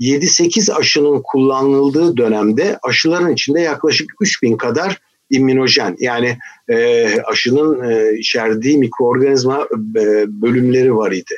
7-8 0.00 0.72
aşının 0.72 1.22
kullanıldığı 1.24 2.16
dönemde 2.16 2.78
aşıların 2.82 3.32
içinde 3.32 3.60
yaklaşık 3.60 4.10
3000 4.20 4.56
kadar 4.56 5.00
immünojen 5.30 5.96
yani 5.98 6.38
e, 6.68 7.06
aşının 7.20 7.90
e, 7.90 8.18
içerdiği 8.18 8.78
mikroorganizma 8.78 9.68
e, 9.96 10.02
bölümleri 10.42 10.96
var 10.96 11.12
idi. 11.12 11.34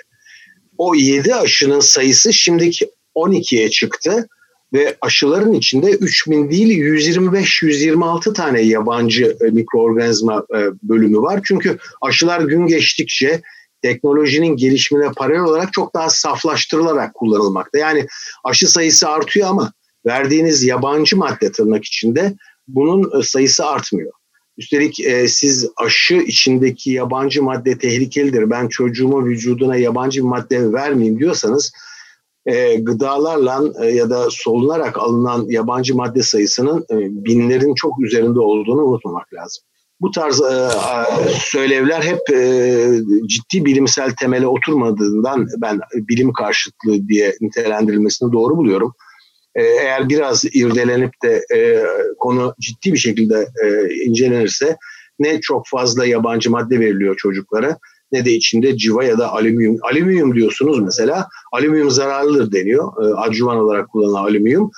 O 0.78 0.94
7 0.94 1.34
aşının 1.34 1.80
sayısı 1.80 2.32
şimdiki 2.32 2.90
12'ye 3.16 3.70
çıktı 3.70 4.28
ve 4.72 4.96
aşıların 5.00 5.52
içinde 5.52 5.90
3000 5.90 6.50
değil 6.50 6.78
125-126 6.78 8.34
tane 8.34 8.60
yabancı 8.60 9.36
e, 9.40 9.44
mikroorganizma 9.44 10.46
e, 10.54 10.58
bölümü 10.82 11.18
var. 11.18 11.40
Çünkü 11.44 11.78
aşılar 12.00 12.40
gün 12.40 12.66
geçtikçe 12.66 13.42
teknolojinin 13.82 14.56
gelişimine 14.56 15.12
paralel 15.16 15.42
olarak 15.42 15.72
çok 15.72 15.94
daha 15.94 16.10
saflaştırılarak 16.10 17.14
kullanılmakta. 17.14 17.78
Yani 17.78 18.06
aşı 18.44 18.68
sayısı 18.68 19.08
artıyor 19.08 19.48
ama 19.48 19.72
verdiğiniz 20.06 20.62
yabancı 20.62 21.16
madde 21.16 21.52
tırnak 21.52 21.84
içinde 21.84 22.34
bunun 22.68 23.20
e, 23.20 23.22
sayısı 23.22 23.66
artmıyor. 23.66 24.12
Üstelik 24.58 25.00
e, 25.00 25.28
siz 25.28 25.68
aşı 25.76 26.14
içindeki 26.14 26.90
yabancı 26.90 27.42
madde 27.42 27.78
tehlikelidir. 27.78 28.50
Ben 28.50 28.68
çocuğuma 28.68 29.24
vücuduna 29.24 29.76
yabancı 29.76 30.20
bir 30.22 30.28
madde 30.28 30.72
vermeyeyim 30.72 31.18
diyorsanız 31.18 31.72
e, 32.46 32.74
gıdalarla 32.74 33.62
e, 33.80 33.86
ya 33.86 34.10
da 34.10 34.30
solunarak 34.30 34.98
alınan 34.98 35.46
yabancı 35.48 35.96
madde 35.96 36.22
sayısının 36.22 36.86
e, 36.90 36.96
binlerin 37.24 37.74
çok 37.74 38.00
üzerinde 38.00 38.40
olduğunu 38.40 38.82
unutmamak 38.82 39.34
lazım. 39.34 39.64
Bu 40.00 40.10
tarz 40.10 40.40
e, 40.40 40.68
söylevler 41.40 42.02
hep 42.02 42.30
e, 42.30 42.88
ciddi 43.26 43.64
bilimsel 43.64 44.10
temele 44.10 44.46
oturmadığından 44.46 45.46
ben 45.58 45.80
bilim 45.94 46.32
karşıtlığı 46.32 47.08
diye 47.08 47.34
nitelendirilmesini 47.40 48.32
doğru 48.32 48.56
buluyorum. 48.56 48.94
E, 49.54 49.62
eğer 49.62 50.08
biraz 50.08 50.44
irdelenip 50.44 51.12
de 51.22 51.44
e, 51.54 51.84
konu 52.18 52.54
ciddi 52.60 52.92
bir 52.92 52.98
şekilde 52.98 53.48
e, 53.64 53.94
incelenirse 54.04 54.76
ne 55.18 55.40
çok 55.40 55.66
fazla 55.66 56.06
yabancı 56.06 56.50
madde 56.50 56.80
veriliyor 56.80 57.16
çocuklara 57.16 57.78
ne 58.12 58.24
de 58.24 58.32
içinde 58.32 58.76
civa 58.76 59.04
ya 59.04 59.18
da 59.18 59.32
alüminyum. 59.32 59.76
Alüminyum 59.82 60.34
diyorsunuz 60.34 60.78
mesela. 60.78 61.28
Alüminyum 61.52 61.90
zararlıdır 61.90 62.52
deniyor. 62.52 63.04
E, 63.04 63.14
adjuvan 63.14 63.56
olarak 63.56 63.88
kullanılan 63.88 64.24
alüminyum. 64.24 64.70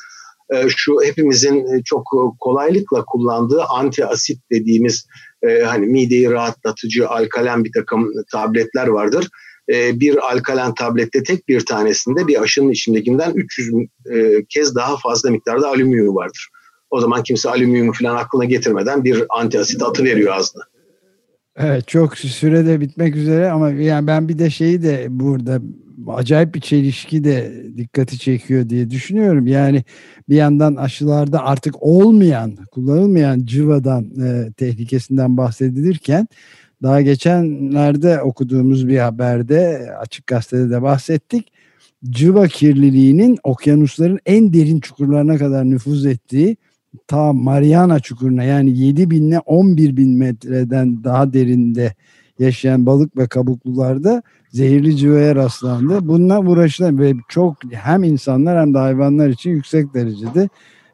E, 0.55 0.68
şu 0.77 1.03
hepimizin 1.05 1.83
çok 1.85 2.07
kolaylıkla 2.40 3.05
kullandığı 3.05 3.62
anti 3.64 4.07
asit 4.07 4.38
dediğimiz 4.53 5.07
e, 5.42 5.62
hani 5.62 5.87
mideyi 5.87 6.31
rahatlatıcı 6.31 7.09
alkalen 7.09 7.64
bir 7.64 7.70
takım 7.73 8.12
tabletler 8.33 8.87
vardır. 8.87 9.29
E, 9.73 10.01
bir 10.01 10.16
alkalen 10.31 10.75
tablette 10.75 11.23
tek 11.23 11.49
bir 11.49 11.66
tanesinde 11.66 12.27
bir 12.27 12.42
aşının 12.42 12.70
içindekinden 12.70 13.33
300 13.35 13.75
e, 14.12 14.44
kez 14.49 14.75
daha 14.75 14.97
fazla 14.97 15.31
miktarda 15.31 15.68
alüminyum 15.68 16.16
vardır. 16.16 16.49
O 16.90 17.01
zaman 17.01 17.23
kimse 17.23 17.51
alüminyum 17.51 17.92
falan 17.92 18.16
aklına 18.16 18.44
getirmeden 18.44 19.05
bir 19.05 19.25
anti 19.29 19.61
asit 19.61 19.83
atı 19.83 20.05
veriyor 20.05 20.37
ağzına. 20.37 20.62
Evet 21.57 21.88
çok 21.88 22.19
sürede 22.19 22.81
bitmek 22.81 23.17
üzere 23.17 23.51
ama 23.51 23.71
yani 23.71 24.07
ben 24.07 24.29
bir 24.29 24.38
de 24.38 24.51
şeyi 24.51 24.83
de 24.83 25.07
burada 25.11 25.61
acayip 26.07 26.55
bir 26.55 26.61
çelişki 26.61 27.25
de 27.25 27.64
dikkati 27.77 28.19
çekiyor 28.19 28.69
diye 28.69 28.90
düşünüyorum. 28.90 29.47
Yani 29.47 29.85
bir 30.29 30.37
yandan 30.37 30.77
aşılarda 30.77 31.45
artık 31.45 31.83
olmayan, 31.83 32.57
kullanılmayan 32.73 33.45
cıvadan 33.45 34.05
e, 34.05 34.53
tehlikesinden 34.53 35.37
bahsedilirken 35.37 36.29
Daha 36.83 37.01
geçenlerde 37.01 38.23
okuduğumuz 38.23 38.88
bir 38.88 38.99
haberde 38.99 39.90
Açık 40.01 40.27
Gazete'de 40.27 40.71
de 40.71 40.83
bahsettik. 40.83 41.53
Cıva 42.11 42.47
kirliliğinin 42.47 43.38
okyanusların 43.45 44.19
en 44.27 44.53
derin 44.53 44.81
çukurlarına 44.81 45.38
kadar 45.38 45.64
nüfuz 45.64 46.07
ettiği 46.07 46.57
ta 47.07 47.33
Mariana 47.33 48.00
Çukuru'na 48.00 48.44
yani 48.44 48.78
7 48.78 49.11
bin 49.11 49.28
ile 49.28 49.38
11 49.38 49.96
bin 49.96 50.18
metreden 50.18 51.04
daha 51.04 51.33
derinde 51.33 51.94
yaşayan 52.38 52.87
balık 52.87 53.16
ve 53.16 53.26
kabuklularda 53.26 54.22
zehirli 54.48 54.96
civaya 54.96 55.35
rastlandı. 55.35 56.09
Bununla 56.09 56.40
uğraşılan 56.40 56.98
ve 56.98 57.12
çok 57.28 57.57
hem 57.70 58.04
insanlar 58.04 58.61
hem 58.61 58.74
de 58.74 58.78
hayvanlar 58.78 59.28
için 59.28 59.50
yüksek 59.50 59.94
derecede 59.94 60.48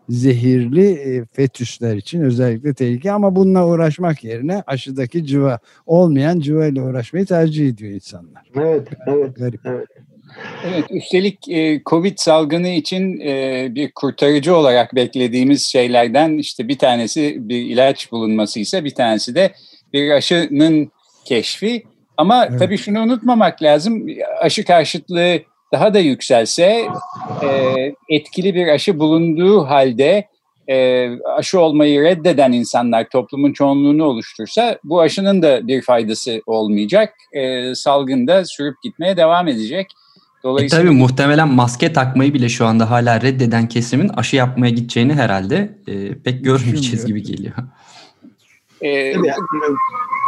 zehirli 0.08 0.86
e, 0.90 1.24
fetüsler 1.24 1.96
için 1.96 2.20
özellikle 2.20 2.74
tehlike 2.74 3.12
ama 3.12 3.36
bununla 3.36 3.66
uğraşmak 3.66 4.24
yerine 4.24 4.62
aşıdaki 4.66 5.26
civa 5.26 5.58
olmayan 5.86 6.40
civa 6.40 6.66
ile 6.66 6.82
uğraşmayı 6.82 7.26
tercih 7.26 7.68
ediyor 7.68 7.92
insanlar. 7.92 8.50
Evet, 8.56 8.88
evet. 9.06 9.36
Garip. 9.36 9.60
evet. 9.64 9.88
Evet, 10.64 10.84
üstelik 10.90 11.48
e, 11.48 11.82
Covid 11.86 12.14
salgını 12.16 12.68
için 12.68 13.20
e, 13.20 13.66
bir 13.74 13.92
kurtarıcı 13.92 14.56
olarak 14.56 14.94
beklediğimiz 14.94 15.64
şeylerden 15.64 16.38
işte 16.38 16.68
bir 16.68 16.78
tanesi 16.78 17.48
bir 17.48 17.56
ilaç 17.56 18.12
bulunması 18.12 18.60
ise 18.60 18.84
bir 18.84 18.94
tanesi 18.94 19.34
de 19.34 19.52
bir 19.92 20.10
aşının 20.10 20.92
keşfi. 21.24 21.82
Ama 22.16 22.46
Evet. 22.46 22.58
tabii 22.58 22.78
şunu 22.78 23.00
unutmamak 23.00 23.62
lazım, 23.62 24.06
aşı 24.40 24.64
karşıtlığı 24.64 25.38
daha 25.72 25.94
da 25.94 25.98
yükselse, 25.98 26.86
e, 27.42 27.74
etkili 28.08 28.54
bir 28.54 28.68
aşı 28.68 28.98
bulunduğu 28.98 29.64
halde 29.64 30.28
e, 30.68 31.08
aşı 31.36 31.60
olmayı 31.60 32.02
reddeden 32.02 32.52
insanlar 32.52 33.08
toplumun 33.08 33.52
çoğunluğunu 33.52 34.04
oluştursa 34.04 34.78
bu 34.84 35.00
aşının 35.00 35.42
da 35.42 35.68
bir 35.68 35.82
faydası 35.82 36.42
olmayacak. 36.46 37.14
E, 37.32 37.74
salgın 37.74 38.26
da 38.26 38.44
sürüp 38.44 38.82
gitmeye 38.82 39.16
devam 39.16 39.48
edecek. 39.48 39.86
E 40.40 40.42
Dolayısıyla 40.44 40.84
tabii 40.84 40.94
muhtemelen 40.96 41.48
maske 41.48 41.92
takmayı 41.92 42.34
bile 42.34 42.48
şu 42.48 42.66
anda 42.66 42.90
hala 42.90 43.20
reddeden 43.20 43.68
kesimin 43.68 44.08
aşı 44.08 44.36
yapmaya 44.36 44.70
gideceğini 44.70 45.14
herhalde 45.14 45.78
e, 45.86 46.14
pek 46.14 46.44
görmeyeceğiz 46.44 47.06
gibi 47.06 47.22
geliyor. 47.22 47.54
e, 48.80 49.12
Tabii, 49.12 49.28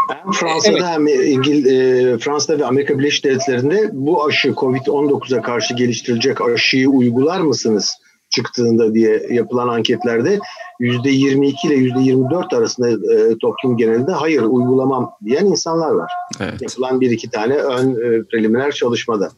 hem 0.08 0.32
Fransa'da 0.32 0.76
Evet. 0.78 0.84
hem 0.86 1.06
İngil 1.06 1.66
e, 1.66 2.18
Fransa'da 2.18 2.58
ve 2.58 2.66
Amerika 2.66 2.98
Birleşik 2.98 3.24
Devletleri'nde 3.24 3.90
bu 3.92 4.24
aşı 4.26 4.48
Covid-19'a 4.48 5.42
karşı 5.42 5.74
geliştirilecek 5.74 6.40
aşıyı 6.40 6.88
uygular 6.88 7.40
mısınız 7.40 7.96
çıktığında 8.30 8.94
diye 8.94 9.26
yapılan 9.30 9.68
anketlerde 9.68 10.38
%22 10.80 11.66
ile 11.66 11.74
%24 11.74 12.56
arasında 12.56 12.90
e, 12.90 13.38
toplum 13.38 13.76
genelinde 13.76 14.12
hayır 14.12 14.42
uygulamam 14.42 15.10
diyen 15.24 15.46
insanlar 15.46 15.90
var. 15.90 16.12
Evet. 16.40 16.62
Yapılan 16.62 17.00
bir 17.00 17.10
iki 17.10 17.30
tane 17.30 17.54
ön 17.54 17.90
e, 17.90 18.22
preliminer 18.22 18.72
çalışmada. 18.72 19.30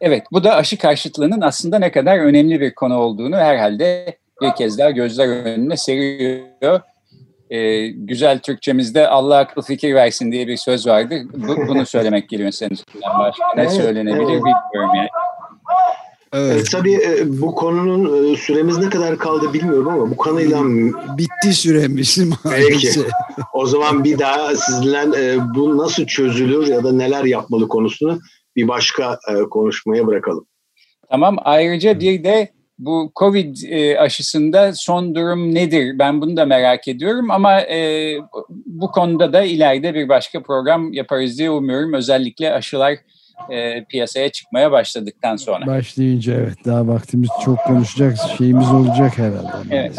Evet, 0.00 0.22
bu 0.32 0.44
da 0.44 0.54
aşı 0.54 0.78
karşıtlığının 0.78 1.40
aslında 1.40 1.78
ne 1.78 1.92
kadar 1.92 2.18
önemli 2.18 2.60
bir 2.60 2.74
konu 2.74 2.98
olduğunu 2.98 3.36
herhalde 3.36 4.16
bir 4.42 4.54
kez 4.54 4.78
daha 4.78 4.90
gözler 4.90 5.28
önüne 5.28 5.76
seriyor. 5.76 6.80
Ee, 7.50 7.86
güzel 7.88 8.38
Türkçemizde 8.38 9.08
Allah 9.08 9.38
akıl 9.38 9.62
fikir 9.62 9.94
versin 9.94 10.32
diye 10.32 10.46
bir 10.46 10.56
söz 10.56 10.86
vardı. 10.86 11.22
Bu, 11.34 11.56
bunu 11.68 11.86
söylemek 11.86 12.28
geliyor 12.28 12.50
senin 12.50 12.70
üstünden 12.70 13.18
başka. 13.18 13.44
Ne 13.56 13.62
Evet, 13.62 13.72
söylenebilir 13.72 14.20
evet. 14.20 14.42
bilmiyorum 14.44 14.94
yani. 14.96 15.08
E, 16.34 16.64
tabii 16.72 16.94
e, 16.94 17.40
bu 17.40 17.54
konunun 17.54 18.32
e, 18.32 18.36
süremiz 18.36 18.78
ne 18.78 18.88
kadar 18.88 19.18
kaldı 19.18 19.52
bilmiyorum 19.52 19.88
ama 19.88 20.10
bu 20.10 20.16
konuyla 20.16 20.62
Bitti 21.18 21.54
süremiz 21.54 22.18
Peki. 22.50 22.90
O 23.52 23.66
zaman 23.66 24.04
bir 24.04 24.18
daha 24.18 24.56
sizinle 24.56 24.98
e, 24.98 25.54
bu 25.54 25.78
nasıl 25.78 26.06
çözülür 26.06 26.66
ya 26.66 26.84
da 26.84 26.92
neler 26.92 27.24
yapmalı 27.24 27.68
konusunu 27.68 28.20
bir 28.58 28.68
başka 28.68 29.18
e, 29.28 29.34
konuşmaya 29.50 30.06
bırakalım. 30.06 30.46
Tamam, 31.10 31.36
ayrıca 31.44 32.00
bir 32.00 32.24
de 32.24 32.48
bu 32.78 33.12
Covid 33.16 33.56
e, 33.68 33.98
aşısında 33.98 34.72
son 34.72 35.14
durum 35.14 35.54
nedir? 35.54 35.98
Ben 35.98 36.20
bunu 36.20 36.36
da 36.36 36.44
merak 36.44 36.88
ediyorum 36.88 37.30
ama 37.30 37.60
e, 37.60 38.16
bu 38.66 38.90
konuda 38.90 39.32
da 39.32 39.42
ileride 39.42 39.94
bir 39.94 40.08
başka 40.08 40.42
program 40.42 40.92
yaparız 40.92 41.38
diye 41.38 41.50
umuyorum. 41.50 41.92
Özellikle 41.92 42.52
aşılar 42.52 42.94
e, 43.50 43.84
piyasaya 43.84 44.28
çıkmaya 44.28 44.72
başladıktan 44.72 45.36
sonra. 45.36 45.66
Başlayınca 45.66 46.34
evet 46.34 46.56
daha 46.64 46.88
vaktimiz 46.88 47.28
çok 47.44 47.58
konuşacak 47.58 48.16
şeyimiz 48.38 48.72
olacak 48.72 49.18
herhalde. 49.18 49.50
Evet. 49.70 49.96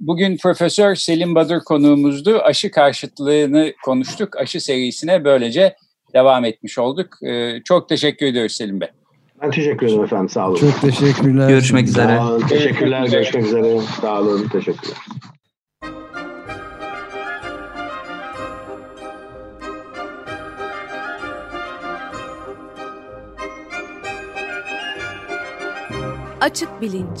Bugün 0.00 0.36
Profesör 0.36 0.94
Selim 0.94 1.34
Badur 1.34 1.60
konuğumuzdu. 1.60 2.38
Aşı 2.38 2.70
karşıtlığını 2.70 3.72
konuştuk. 3.84 4.36
Aşı 4.36 4.60
serisine 4.60 5.24
böylece 5.24 5.76
devam 6.14 6.44
etmiş 6.44 6.78
olduk. 6.78 7.22
E, 7.22 7.62
çok 7.64 7.88
teşekkür 7.88 8.26
ediyoruz 8.26 8.52
Selim 8.52 8.80
Bey. 8.80 8.88
Ben 9.42 9.50
teşekkür 9.50 9.86
ederim 9.86 10.04
efendim. 10.04 10.28
Sağ 10.28 10.48
olun. 10.48 10.56
Çok 10.56 10.80
teşekkürler. 10.80 11.48
Görüşmek 11.48 11.88
üzere. 11.88 12.16
Sağ 12.16 12.30
olun. 12.30 12.46
Teşekkürler. 12.48 13.06
Görüşmek 13.06 13.44
üzere. 13.44 13.80
Sağ 14.00 14.20
olun. 14.20 14.48
Teşekkürler. 14.48 14.96
Açık 26.40 26.80
bilinç. 26.80 27.20